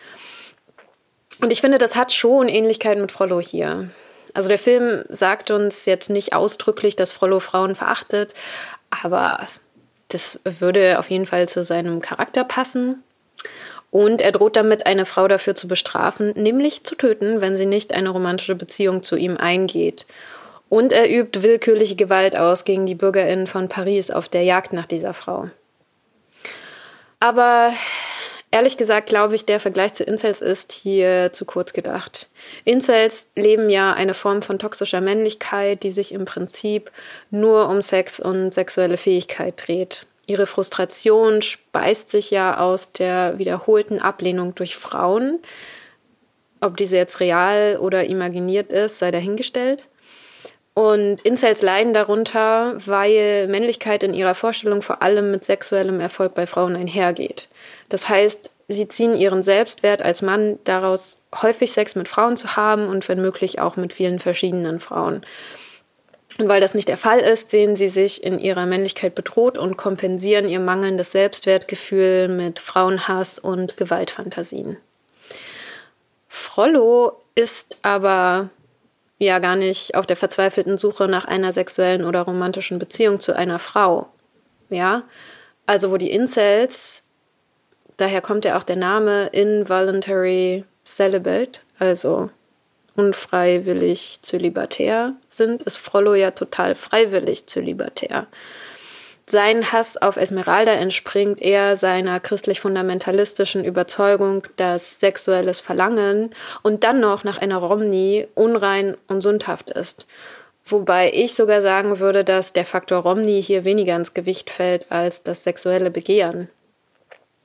Und 1.41 1.51
ich 1.51 1.62
finde, 1.62 1.78
das 1.78 1.95
hat 1.95 2.13
schon 2.13 2.47
Ähnlichkeiten 2.47 3.01
mit 3.01 3.12
Frollo 3.12 3.39
hier. 3.39 3.89
Also 4.34 4.49
der 4.49 4.60
Film 4.60 5.04
sagt 5.10 5.51
uns 5.51 5.86
jetzt 5.86 6.10
nicht 6.10 6.34
ausdrücklich, 6.34 6.97
dass 6.97 7.13
Frollo 7.13 7.39
Frauen 7.39 7.75
verachtet, 7.75 8.34
aber 8.89 9.47
das 10.09 10.39
würde 10.43 10.99
auf 10.99 11.09
jeden 11.09 11.25
Fall 11.25 11.49
zu 11.49 11.63
seinem 11.63 12.01
Charakter 12.01 12.43
passen. 12.43 13.03
Und 13.91 14.21
er 14.21 14.31
droht 14.31 14.55
damit, 14.55 14.85
eine 14.85 15.05
Frau 15.05 15.27
dafür 15.27 15.55
zu 15.55 15.67
bestrafen, 15.67 16.33
nämlich 16.35 16.83
zu 16.83 16.95
töten, 16.95 17.39
wenn 17.39 17.55
sie 17.55 17.65
nicht 17.65 17.93
eine 17.93 18.09
romantische 18.09 18.55
Beziehung 18.55 19.03
zu 19.03 19.15
ihm 19.15 19.37
eingeht. 19.37 20.05
Und 20.67 20.91
er 20.91 21.09
übt 21.09 21.43
willkürliche 21.43 21.95
Gewalt 21.95 22.35
aus 22.35 22.65
gegen 22.65 22.85
die 22.85 22.95
Bürgerinnen 22.95 23.47
von 23.47 23.69
Paris 23.69 24.11
auf 24.11 24.27
der 24.27 24.43
Jagd 24.43 24.73
nach 24.73 24.85
dieser 24.85 25.13
Frau. 25.13 25.49
Aber 27.19 27.71
Ehrlich 28.55 28.77
gesagt 28.77 29.09
glaube 29.09 29.35
ich, 29.35 29.45
der 29.45 29.59
Vergleich 29.59 29.95
zu 29.95 30.05
Incels 30.05 30.39
ist 30.39 30.71
hier 30.71 31.33
zu 31.33 31.43
kurz 31.43 31.73
gedacht. 31.73 32.29
Incels 32.63 33.27
leben 33.35 33.69
ja 33.69 33.91
eine 33.91 34.13
Form 34.13 34.41
von 34.41 34.59
toxischer 34.59 35.01
Männlichkeit, 35.01 35.83
die 35.83 35.91
sich 35.91 36.13
im 36.13 36.23
Prinzip 36.23 36.89
nur 37.31 37.67
um 37.67 37.81
Sex 37.81 38.17
und 38.21 38.53
sexuelle 38.53 38.95
Fähigkeit 38.95 39.61
dreht. 39.67 40.07
Ihre 40.25 40.47
Frustration 40.47 41.41
speist 41.41 42.09
sich 42.09 42.31
ja 42.31 42.57
aus 42.57 42.93
der 42.93 43.37
wiederholten 43.37 43.99
Ablehnung 43.99 44.55
durch 44.55 44.77
Frauen. 44.77 45.39
Ob 46.61 46.77
diese 46.77 46.95
jetzt 46.95 47.19
real 47.19 47.77
oder 47.81 48.05
imaginiert 48.05 48.71
ist, 48.71 48.99
sei 48.99 49.11
dahingestellt. 49.11 49.83
Und 50.75 51.21
Incels 51.21 51.61
leiden 51.61 51.93
darunter, 51.93 52.75
weil 52.85 53.47
Männlichkeit 53.47 54.03
in 54.03 54.13
ihrer 54.13 54.35
Vorstellung 54.35 54.81
vor 54.81 55.01
allem 55.01 55.31
mit 55.31 55.45
sexuellem 55.45 56.01
Erfolg 56.01 56.35
bei 56.35 56.45
Frauen 56.45 56.75
einhergeht. 56.75 57.47
Das 57.88 58.09
heißt, 58.09 58.51
sie 58.67 58.88
ziehen 58.89 59.15
ihren 59.15 59.41
Selbstwert 59.41 60.01
als 60.01 60.21
Mann 60.21 60.59
daraus, 60.65 61.19
häufig 61.41 61.71
Sex 61.71 61.95
mit 61.95 62.09
Frauen 62.09 62.35
zu 62.35 62.57
haben 62.57 62.88
und 62.88 63.07
wenn 63.07 63.21
möglich 63.21 63.61
auch 63.61 63.77
mit 63.77 63.93
vielen 63.93 64.19
verschiedenen 64.19 64.81
Frauen. 64.81 65.25
Und 66.39 66.49
weil 66.49 66.59
das 66.59 66.75
nicht 66.75 66.89
der 66.89 66.97
Fall 66.97 67.19
ist, 67.19 67.51
sehen 67.51 67.77
sie 67.77 67.88
sich 67.88 68.21
in 68.21 68.38
ihrer 68.38 68.65
Männlichkeit 68.65 69.15
bedroht 69.15 69.57
und 69.57 69.77
kompensieren 69.77 70.49
ihr 70.49 70.59
mangelndes 70.59 71.11
Selbstwertgefühl 71.11 72.27
mit 72.27 72.59
Frauenhass 72.59 73.39
und 73.39 73.77
Gewaltfantasien. 73.77 74.75
Frollo 76.27 77.13
ist 77.33 77.77
aber 77.81 78.49
ja 79.17 79.39
gar 79.39 79.56
nicht 79.56 79.95
auf 79.95 80.06
der 80.06 80.17
verzweifelten 80.17 80.78
Suche 80.78 81.08
nach 81.08 81.25
einer 81.25 81.51
sexuellen 81.51 82.04
oder 82.06 82.21
romantischen 82.21 82.80
Beziehung 82.80 83.19
zu 83.19 83.36
einer 83.36 83.60
Frau. 83.60 84.10
Ja, 84.69 85.04
also 85.65 85.91
wo 85.91 85.97
die 85.97 86.12
Incels, 86.12 87.04
daher 87.97 88.21
kommt 88.21 88.45
ja 88.45 88.58
auch 88.58 88.63
der 88.63 88.75
Name 88.75 89.28
Involuntary 89.28 90.65
Celibate, 90.84 91.62
also 91.80 92.30
unfreiwillig 92.95 94.21
zölibatär 94.21 95.15
sind, 95.28 95.63
ist 95.63 95.78
Frollo 95.78 96.13
ja 96.13 96.32
total 96.32 96.75
freiwillig 96.75 97.47
zölibatär. 97.47 98.28
Sein 99.27 99.71
Hass 99.71 99.97
auf 99.97 100.17
Esmeralda 100.17 100.73
entspringt 100.73 101.41
eher 101.41 101.75
seiner 101.75 102.19
christlich-fundamentalistischen 102.19 103.65
Überzeugung, 103.65 104.45
dass 104.55 104.99
sexuelles 104.99 105.61
Verlangen 105.61 106.29
und 106.61 106.83
dann 106.83 106.99
noch 106.99 107.23
nach 107.23 107.39
einer 107.39 107.57
Romney 107.57 108.27
unrein 108.35 108.95
und 109.07 109.21
sündhaft 109.21 109.71
ist. 109.71 110.05
Wobei 110.63 111.11
ich 111.11 111.33
sogar 111.33 111.63
sagen 111.63 111.99
würde, 111.99 112.23
dass 112.23 112.53
der 112.53 112.65
Faktor 112.65 112.99
Romney 112.99 113.41
hier 113.41 113.65
weniger 113.65 113.95
ins 113.95 114.13
Gewicht 114.13 114.51
fällt 114.51 114.91
als 114.91 115.23
das 115.23 115.43
sexuelle 115.43 115.89
Begehren. 115.89 116.47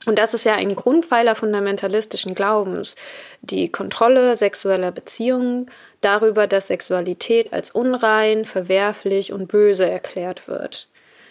Und 0.05 0.19
das 0.19 0.35
ist 0.35 0.45
ja 0.45 0.55
ein 0.55 0.75
Grundpfeiler 0.75 1.35
fundamentalistischen 1.35 2.35
Glaubens, 2.35 2.97
die 3.40 3.71
Kontrolle 3.71 4.37
sexueller 4.37 4.93
Beziehungen 4.93 5.71
darüber, 6.03 6.47
dass 6.47 6.66
Sexualität 6.69 7.55
als 7.55 7.71
unrein, 7.71 8.45
verwerflich 8.45 9.33
und 9.33 9.49
böse 9.49 9.90
erklärt 9.90 10.47
wird. 10.49 10.89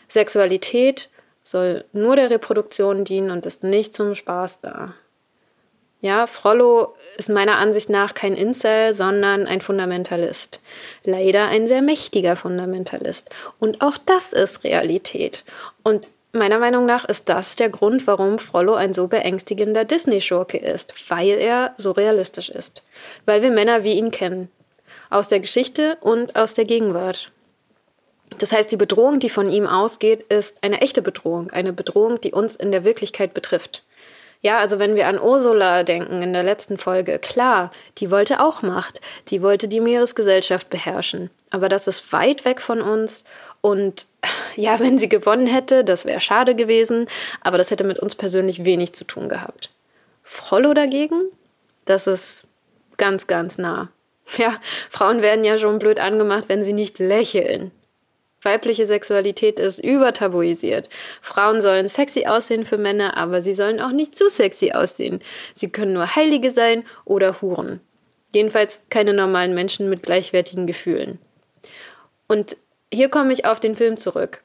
Sexualität 0.09 1.09
soll 1.43 1.85
nur 1.93 2.15
der 2.15 2.29
Reproduktion 2.29 3.05
dienen 3.05 3.31
und 3.31 3.45
ist 3.45 3.63
nicht 3.63 3.95
zum 3.95 4.15
Spaß 4.15 4.61
da. 4.61 4.93
Ja, 6.01 6.27
Frollo 6.27 6.95
ist 7.17 7.29
meiner 7.29 7.57
Ansicht 7.57 7.89
nach 7.89 8.13
kein 8.13 8.33
Incel, 8.33 8.93
sondern 8.93 9.47
ein 9.47 9.59
Fundamentalist. 9.59 10.61
Leider 11.03 11.47
ein 11.47 11.67
sehr 11.67 11.81
mächtiger 11.81 12.37
Fundamentalist. 12.37 13.29
Und 13.59 13.81
auch 13.81 13.97
das 13.97 14.31
ist 14.31 14.63
Realität. 14.63 15.43
Und 15.83 16.07
meiner 16.31 16.57
Meinung 16.57 16.85
nach 16.85 17.03
ist 17.03 17.27
das 17.27 17.57
der 17.57 17.69
Grund, 17.69 18.07
warum 18.07 18.39
Frollo 18.39 18.75
ein 18.75 18.93
so 18.93 19.07
beängstigender 19.07 19.83
Disney-Schurke 19.83 20.57
ist, 20.57 20.93
weil 21.09 21.31
er 21.31 21.73
so 21.75 21.91
realistisch 21.91 22.49
ist. 22.49 22.81
Weil 23.25 23.41
wir 23.41 23.51
Männer 23.51 23.83
wie 23.83 23.93
ihn 23.93 24.11
kennen. 24.11 24.49
Aus 25.09 25.27
der 25.27 25.41
Geschichte 25.41 25.97
und 25.99 26.37
aus 26.37 26.53
der 26.53 26.65
Gegenwart. 26.65 27.31
Das 28.37 28.51
heißt, 28.51 28.71
die 28.71 28.77
Bedrohung, 28.77 29.19
die 29.19 29.29
von 29.29 29.49
ihm 29.49 29.65
ausgeht, 29.65 30.23
ist 30.23 30.63
eine 30.63 30.81
echte 30.81 31.01
Bedrohung, 31.01 31.49
eine 31.51 31.73
Bedrohung, 31.73 32.21
die 32.21 32.31
uns 32.31 32.55
in 32.55 32.71
der 32.71 32.83
Wirklichkeit 32.83 33.33
betrifft. 33.33 33.83
Ja, 34.41 34.59
also 34.59 34.79
wenn 34.79 34.95
wir 34.95 35.07
an 35.07 35.19
Ursula 35.19 35.83
denken 35.83 36.21
in 36.21 36.31
der 36.31 36.43
letzten 36.43 36.77
Folge, 36.77 37.19
klar, 37.19 37.71
die 37.97 38.09
wollte 38.09 38.41
auch 38.41 38.61
Macht, 38.61 39.01
die 39.27 39.41
wollte 39.41 39.67
die 39.67 39.81
Meeresgesellschaft 39.81 40.69
beherrschen, 40.69 41.29
aber 41.49 41.67
das 41.67 41.87
ist 41.87 42.13
weit 42.13 42.45
weg 42.45 42.61
von 42.61 42.81
uns 42.81 43.25
und 43.59 44.07
ja, 44.55 44.79
wenn 44.79 44.97
sie 44.97 45.09
gewonnen 45.09 45.47
hätte, 45.47 45.83
das 45.83 46.05
wäre 46.05 46.21
schade 46.21 46.55
gewesen, 46.55 47.07
aber 47.41 47.57
das 47.57 47.69
hätte 47.69 47.83
mit 47.83 47.99
uns 47.99 48.15
persönlich 48.15 48.63
wenig 48.63 48.93
zu 48.93 49.03
tun 49.03 49.27
gehabt. 49.27 49.71
Frollo 50.23 50.73
dagegen, 50.73 51.21
das 51.83 52.07
ist 52.07 52.43
ganz, 52.95 53.27
ganz 53.27 53.57
nah. 53.57 53.89
Ja, 54.37 54.53
Frauen 54.89 55.21
werden 55.21 55.43
ja 55.43 55.57
schon 55.57 55.79
blöd 55.79 55.99
angemacht, 55.99 56.47
wenn 56.47 56.63
sie 56.63 56.73
nicht 56.73 56.99
lächeln. 56.99 57.71
Weibliche 58.41 58.85
Sexualität 58.85 59.59
ist 59.59 59.79
übertabuisiert. 59.79 60.89
Frauen 61.21 61.59
sollen 61.61 61.89
sexy 61.89 62.25
aussehen 62.25 62.65
für 62.65 62.77
Männer, 62.77 63.17
aber 63.17 63.41
sie 63.41 63.53
sollen 63.53 63.81
auch 63.81 63.91
nicht 63.91 64.15
zu 64.15 64.29
sexy 64.29 64.71
aussehen. 64.71 65.19
Sie 65.53 65.69
können 65.69 65.93
nur 65.93 66.15
Heilige 66.15 66.51
sein 66.51 66.85
oder 67.03 67.41
Huren. 67.41 67.81
Jedenfalls 68.33 68.83
keine 68.89 69.13
normalen 69.13 69.55
Menschen 69.55 69.89
mit 69.89 70.03
gleichwertigen 70.03 70.67
Gefühlen. 70.67 71.19
Und 72.27 72.55
hier 72.93 73.09
komme 73.09 73.33
ich 73.33 73.45
auf 73.45 73.59
den 73.59 73.75
Film 73.75 73.97
zurück. 73.97 74.43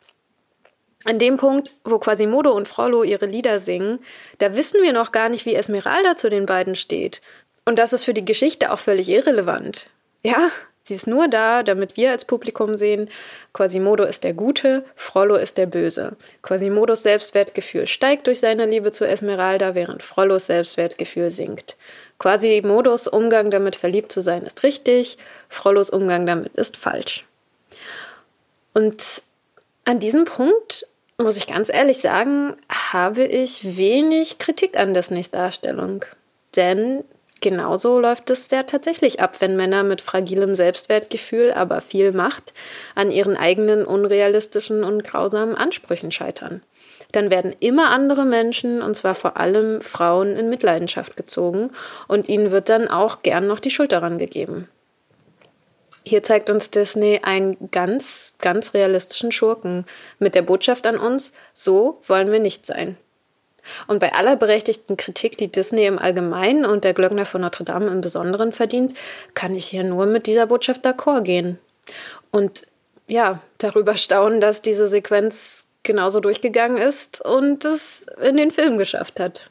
An 1.04 1.18
dem 1.18 1.36
Punkt, 1.36 1.72
wo 1.84 1.98
Quasimodo 1.98 2.50
und 2.50 2.66
Frollo 2.66 3.02
ihre 3.02 3.26
Lieder 3.26 3.60
singen, 3.60 4.00
da 4.38 4.56
wissen 4.56 4.82
wir 4.82 4.94
noch 4.94 5.12
gar 5.12 5.28
nicht, 5.28 5.44
wie 5.44 5.54
Esmeralda 5.54 6.16
zu 6.16 6.30
den 6.30 6.46
beiden 6.46 6.74
steht. 6.74 7.20
Und 7.66 7.78
das 7.78 7.92
ist 7.92 8.06
für 8.06 8.14
die 8.14 8.24
Geschichte 8.24 8.72
auch 8.72 8.78
völlig 8.78 9.08
irrelevant. 9.10 9.88
Ja, 10.22 10.50
Sie 10.86 10.92
ist 10.92 11.06
nur 11.06 11.28
da, 11.28 11.62
damit 11.62 11.96
wir 11.96 12.10
als 12.10 12.26
Publikum 12.26 12.76
sehen, 12.76 13.08
Quasimodo 13.54 14.04
ist 14.04 14.22
der 14.22 14.34
Gute, 14.34 14.84
Frollo 14.94 15.34
ist 15.34 15.56
der 15.56 15.64
Böse. 15.64 16.14
Quasimodos 16.42 17.02
Selbstwertgefühl 17.02 17.86
steigt 17.86 18.26
durch 18.26 18.40
seine 18.40 18.66
Liebe 18.66 18.92
zu 18.92 19.08
Esmeralda, 19.08 19.74
während 19.74 20.02
Frollos 20.02 20.44
Selbstwertgefühl 20.44 21.30
sinkt. 21.30 21.78
Quasimodos 22.18 23.08
Umgang 23.08 23.50
damit, 23.50 23.76
verliebt 23.76 24.12
zu 24.12 24.20
sein, 24.20 24.42
ist 24.42 24.62
richtig, 24.62 25.16
Frollos 25.48 25.88
Umgang 25.88 26.26
damit 26.26 26.58
ist 26.58 26.76
falsch. 26.76 27.24
Und 28.74 29.22
an 29.86 30.00
diesem 30.00 30.26
Punkt, 30.26 30.86
muss 31.16 31.38
ich 31.38 31.46
ganz 31.46 31.70
ehrlich 31.70 31.98
sagen, 31.98 32.56
habe 32.68 33.24
ich 33.24 33.78
wenig 33.78 34.36
Kritik 34.36 34.78
an 34.78 34.92
Disneys 34.92 35.30
Darstellung. 35.30 36.04
Denn 36.56 37.04
genauso 37.44 38.00
läuft 38.00 38.30
es 38.30 38.50
ja 38.50 38.62
tatsächlich 38.62 39.20
ab, 39.20 39.40
wenn 39.40 39.54
Männer 39.54 39.82
mit 39.84 40.00
fragilem 40.00 40.56
Selbstwertgefühl, 40.56 41.52
aber 41.52 41.82
viel 41.82 42.12
Macht 42.12 42.54
an 42.94 43.10
ihren 43.10 43.36
eigenen 43.36 43.84
unrealistischen 43.84 44.82
und 44.82 45.04
grausamen 45.04 45.54
Ansprüchen 45.54 46.10
scheitern. 46.10 46.62
Dann 47.12 47.30
werden 47.30 47.54
immer 47.60 47.90
andere 47.90 48.24
Menschen, 48.24 48.80
und 48.80 48.94
zwar 48.94 49.14
vor 49.14 49.36
allem 49.36 49.82
Frauen, 49.82 50.34
in 50.36 50.48
Mitleidenschaft 50.48 51.18
gezogen 51.18 51.70
und 52.08 52.30
ihnen 52.30 52.50
wird 52.50 52.70
dann 52.70 52.88
auch 52.88 53.20
gern 53.20 53.46
noch 53.46 53.60
die 53.60 53.70
Schuld 53.70 53.92
daran 53.92 54.16
gegeben. 54.16 54.66
Hier 56.02 56.22
zeigt 56.22 56.48
uns 56.48 56.70
Disney 56.70 57.20
einen 57.22 57.70
ganz, 57.70 58.32
ganz 58.38 58.72
realistischen 58.72 59.32
Schurken 59.32 59.84
mit 60.18 60.34
der 60.34 60.42
Botschaft 60.42 60.86
an 60.86 60.96
uns, 60.96 61.34
so 61.52 62.00
wollen 62.06 62.32
wir 62.32 62.40
nicht 62.40 62.64
sein. 62.64 62.96
Und 63.86 63.98
bei 63.98 64.12
aller 64.12 64.36
berechtigten 64.36 64.96
Kritik, 64.96 65.38
die 65.38 65.50
Disney 65.50 65.86
im 65.86 65.98
Allgemeinen 65.98 66.64
und 66.64 66.84
der 66.84 66.94
Glöckner 66.94 67.26
von 67.26 67.40
Notre 67.40 67.64
Dame 67.64 67.88
im 67.88 68.00
Besonderen 68.00 68.52
verdient, 68.52 68.94
kann 69.34 69.54
ich 69.54 69.66
hier 69.66 69.84
nur 69.84 70.06
mit 70.06 70.26
dieser 70.26 70.46
Botschaft 70.46 70.84
d'accord 70.84 71.22
gehen. 71.22 71.58
Und 72.30 72.62
ja, 73.06 73.40
darüber 73.58 73.96
staunen, 73.96 74.40
dass 74.40 74.62
diese 74.62 74.88
Sequenz 74.88 75.66
genauso 75.82 76.20
durchgegangen 76.20 76.78
ist 76.78 77.24
und 77.24 77.64
es 77.64 78.06
in 78.22 78.36
den 78.36 78.50
Film 78.50 78.78
geschafft 78.78 79.20
hat. 79.20 79.42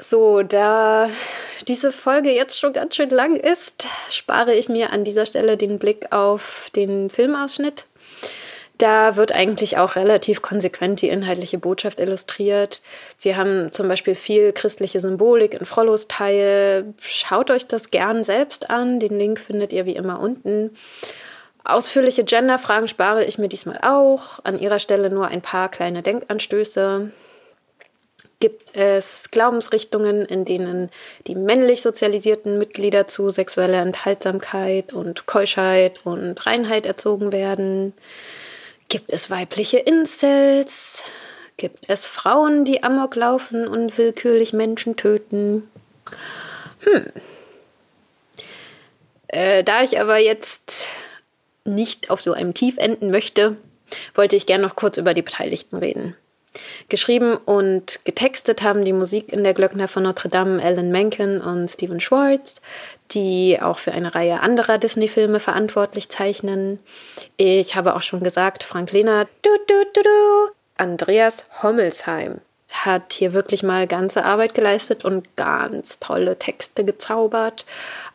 So, 0.00 0.42
da 0.42 1.10
diese 1.66 1.90
Folge 1.90 2.30
jetzt 2.30 2.58
schon 2.58 2.72
ganz 2.72 2.94
schön 2.94 3.10
lang 3.10 3.36
ist, 3.36 3.86
spare 4.10 4.54
ich 4.54 4.68
mir 4.68 4.90
an 4.90 5.04
dieser 5.04 5.26
Stelle 5.26 5.56
den 5.56 5.78
Blick 5.78 6.12
auf 6.12 6.70
den 6.74 7.10
Filmausschnitt. 7.10 7.84
Da 8.78 9.16
wird 9.16 9.32
eigentlich 9.32 9.76
auch 9.76 9.96
relativ 9.96 10.40
konsequent 10.40 11.02
die 11.02 11.08
inhaltliche 11.08 11.58
Botschaft 11.58 11.98
illustriert. 11.98 12.80
Wir 13.20 13.36
haben 13.36 13.72
zum 13.72 13.88
Beispiel 13.88 14.14
viel 14.14 14.52
christliche 14.52 15.00
Symbolik 15.00 15.54
in 15.54 15.66
Frollos 15.66 16.06
Teil. 16.06 16.94
Schaut 17.00 17.50
euch 17.50 17.66
das 17.66 17.90
gern 17.90 18.22
selbst 18.22 18.70
an. 18.70 19.00
Den 19.00 19.18
Link 19.18 19.40
findet 19.40 19.72
ihr 19.72 19.84
wie 19.84 19.96
immer 19.96 20.20
unten. 20.20 20.70
Ausführliche 21.64 22.22
Genderfragen 22.22 22.86
spare 22.86 23.24
ich 23.24 23.36
mir 23.36 23.48
diesmal 23.48 23.80
auch. 23.82 24.38
An 24.44 24.60
ihrer 24.60 24.78
Stelle 24.78 25.10
nur 25.10 25.26
ein 25.26 25.42
paar 25.42 25.68
kleine 25.70 26.02
Denkanstöße. 26.02 27.10
Gibt 28.38 28.76
es 28.76 29.32
Glaubensrichtungen, 29.32 30.24
in 30.24 30.44
denen 30.44 30.88
die 31.26 31.34
männlich 31.34 31.82
sozialisierten 31.82 32.58
Mitglieder 32.58 33.08
zu 33.08 33.28
sexueller 33.28 33.82
Enthaltsamkeit 33.82 34.92
und 34.92 35.26
Keuschheit 35.26 35.98
und 36.04 36.46
Reinheit 36.46 36.86
erzogen 36.86 37.32
werden? 37.32 37.92
Gibt 38.88 39.12
es 39.12 39.30
weibliche 39.30 39.78
Incels? 39.78 41.04
Gibt 41.58 41.90
es 41.90 42.06
Frauen, 42.06 42.64
die 42.64 42.82
Amok 42.82 43.16
laufen 43.16 43.68
und 43.68 43.98
willkürlich 43.98 44.52
Menschen 44.52 44.96
töten? 44.96 45.68
Hm. 46.80 47.12
Äh, 49.26 49.62
da 49.62 49.82
ich 49.82 50.00
aber 50.00 50.18
jetzt 50.18 50.88
nicht 51.64 52.10
auf 52.10 52.20
so 52.20 52.32
einem 52.32 52.54
Tief 52.54 52.78
enden 52.78 53.10
möchte, 53.10 53.56
wollte 54.14 54.36
ich 54.36 54.46
gern 54.46 54.62
noch 54.62 54.76
kurz 54.76 54.96
über 54.96 55.12
die 55.12 55.22
Beteiligten 55.22 55.76
reden. 55.76 56.16
Geschrieben 56.88 57.36
und 57.36 58.00
getextet 58.04 58.62
haben 58.62 58.84
die 58.84 58.92
Musik 58.92 59.32
in 59.32 59.44
der 59.44 59.54
Glöckner 59.54 59.88
von 59.88 60.02
Notre 60.02 60.28
Dame 60.28 60.62
Alan 60.62 60.90
Menken 60.90 61.40
und 61.40 61.68
Stephen 61.68 62.00
Schwartz, 62.00 62.60
die 63.12 63.58
auch 63.60 63.78
für 63.78 63.92
eine 63.92 64.14
Reihe 64.14 64.40
anderer 64.40 64.78
Disney-Filme 64.78 65.40
verantwortlich 65.40 66.08
zeichnen. 66.08 66.78
Ich 67.36 67.74
habe 67.74 67.96
auch 67.96 68.02
schon 68.02 68.20
gesagt, 68.20 68.64
Frank 68.64 68.92
Lehnert, 68.92 69.28
du, 69.42 69.50
du, 69.66 69.84
du, 69.94 70.02
du, 70.02 70.52
Andreas 70.76 71.46
Hommelsheim 71.62 72.40
hat 72.70 73.14
hier 73.14 73.32
wirklich 73.32 73.62
mal 73.62 73.86
ganze 73.86 74.24
Arbeit 74.24 74.54
geleistet 74.54 75.04
und 75.04 75.36
ganz 75.36 75.98
tolle 76.00 76.38
Texte 76.38 76.84
gezaubert. 76.84 77.64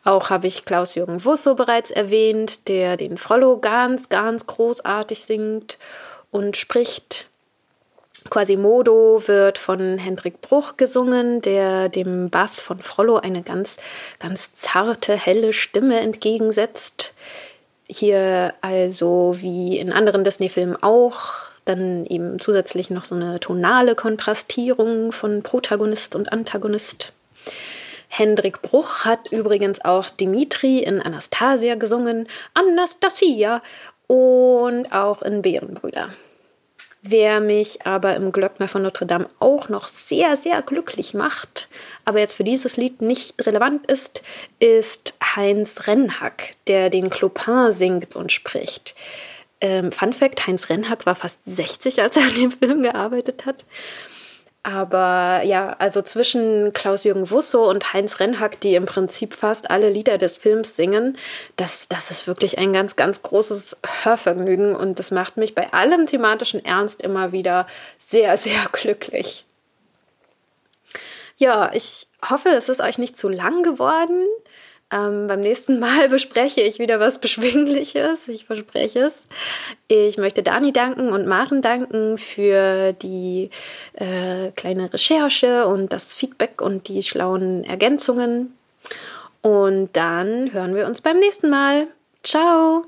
Auch 0.04 0.30
habe 0.30 0.48
ich 0.48 0.66
Klaus-Jürgen 0.66 1.26
Wusso 1.26 1.56
bereits 1.56 1.92
erwähnt, 1.92 2.68
der 2.68 2.98
den 2.98 3.18
Frollo 3.18 3.58
ganz, 3.58 4.10
ganz 4.10 4.46
großartig 4.46 5.22
singt 5.22 5.80
und 6.32 6.58
spricht. 6.58 7.28
Quasimodo 8.30 9.24
wird 9.28 9.58
von 9.58 9.98
Hendrik 9.98 10.42
Bruch 10.42 10.78
gesungen, 10.78 11.42
der 11.42 11.90
dem 11.90 12.30
Bass 12.30 12.62
von 12.62 12.80
Frollo 12.80 13.18
eine 13.18 13.44
ganz, 13.44 13.78
ganz 14.20 14.54
zarte, 14.54 15.16
helle 15.16 15.54
Stimme 15.54 16.00
entgegensetzt. 16.00 17.14
Hier 17.86 18.54
also 18.62 19.36
wie 19.40 19.78
in 19.78 19.92
anderen 19.92 20.24
Disney-Filmen 20.24 20.82
auch 20.82 21.52
dann 21.66 22.06
eben 22.06 22.40
zusätzlich 22.40 22.90
noch 22.90 23.06
so 23.06 23.16
eine 23.16 23.40
tonale 23.40 23.96
Kontrastierung 23.96 25.12
von 25.12 25.44
Protagonist 25.44 26.16
und 26.16 26.32
Antagonist. 26.32 27.14
Hendrik 28.10 28.62
Bruch 28.62 29.06
hat 29.06 29.32
übrigens 29.32 29.84
auch 29.84 30.10
Dimitri 30.10 30.80
in 30.80 31.02
Anastasia 31.02 31.76
gesungen, 31.76 32.28
Anastasia 32.54 33.62
und 34.08 34.92
auch 34.92 35.22
in 35.22 35.42
Bärenbrüder. 35.42 36.10
Wer 37.06 37.42
mich 37.42 37.86
aber 37.86 38.16
im 38.16 38.32
Glöckner 38.32 38.70
von 38.70 38.82
Notre 38.82 39.06
Dame 39.06 39.28
auch 39.40 39.68
noch 39.68 39.88
sehr, 39.88 40.38
sehr 40.38 40.62
glücklich 40.62 41.14
macht, 41.14 41.68
aber 42.06 42.20
jetzt 42.20 42.36
für 42.36 42.46
dieses 42.46 42.78
Lied 42.78 43.02
nicht 43.02 43.46
relevant 43.46 43.86
ist, 43.92 44.24
ist 44.60 45.14
Heinz 45.36 45.86
Rennhack, 45.86 46.56
der 46.68 46.90
den 46.90 47.10
Clopin 47.10 47.74
singt 47.74 48.16
und 48.16 48.32
spricht. 48.32 48.96
Ähm, 49.60 49.92
Fun 49.92 50.14
Fact: 50.14 50.48
Heinz 50.48 50.70
Rennhack 50.70 51.06
war 51.06 51.16
fast 51.16 51.40
60, 51.44 52.02
als 52.02 52.16
er 52.16 52.24
an 52.24 52.36
dem 52.36 52.52
Film 52.52 52.84
gearbeitet 52.84 53.46
hat. 53.46 53.66
Aber 54.66 55.42
ja, 55.44 55.76
also 55.80 56.02
zwischen 56.02 56.72
Klaus-Jürgen 56.72 57.30
Wusso 57.30 57.70
und 57.70 57.92
Heinz 57.92 58.22
Rennhack, 58.22 58.62
die 58.62 58.76
im 58.76 58.86
Prinzip 58.86 59.34
fast 59.34 59.70
alle 59.70 59.90
Lieder 59.90 60.18
des 60.18 60.38
Films 60.38 60.78
singen, 60.78 61.18
das, 61.58 61.90
das 61.90 62.12
ist 62.12 62.28
wirklich 62.28 62.58
ein 62.58 62.72
ganz, 62.72 62.96
ganz 62.96 63.22
großes 63.22 63.78
Hörvergnügen 64.04 64.74
und 64.74 65.00
das 65.00 65.12
macht 65.12 65.36
mich 65.36 65.54
bei 65.54 65.74
allem 65.74 66.06
thematischen 66.06 66.64
Ernst 66.64 67.02
immer 67.02 67.34
wieder 67.34 67.68
sehr, 67.98 68.38
sehr 68.38 68.62
glücklich. 68.72 69.46
Ja, 71.36 71.72
ich 71.74 72.08
hoffe, 72.30 72.48
es 72.50 72.70
ist 72.70 72.80
euch 72.80 72.98
nicht 72.98 73.18
zu 73.18 73.28
lang 73.28 73.64
geworden. 73.64 74.26
Ähm, 74.94 75.28
beim 75.28 75.40
nächsten 75.40 75.80
Mal 75.82 76.10
bespreche 76.10 76.62
ich 76.62 76.80
wieder 76.80 77.00
was 77.00 77.20
Beschwingliches, 77.20 78.28
ich 78.28 78.46
verspreche 78.46 79.00
es. 79.00 79.28
Ich 79.88 80.18
möchte 80.18 80.44
Dani 80.44 80.72
danken 80.72 81.10
und 81.12 81.26
Maren 81.28 81.62
danken 81.62 82.18
für 82.18 82.94
die 82.94 83.50
äh, 83.94 84.52
kleine 84.52 84.94
Recherche 84.94 85.66
und 85.66 85.92
das 85.92 86.14
Feedback 86.14 86.62
und 86.62 86.88
die 86.88 87.02
schlauen 87.02 87.64
Ergänzungen. 87.64 88.54
Und 89.42 89.90
dann 89.94 90.54
hören 90.54 90.76
wir 90.76 90.86
uns 90.86 91.02
beim 91.02 91.18
nächsten 91.20 91.50
Mal. 91.50 91.88
Ciao! 92.22 92.86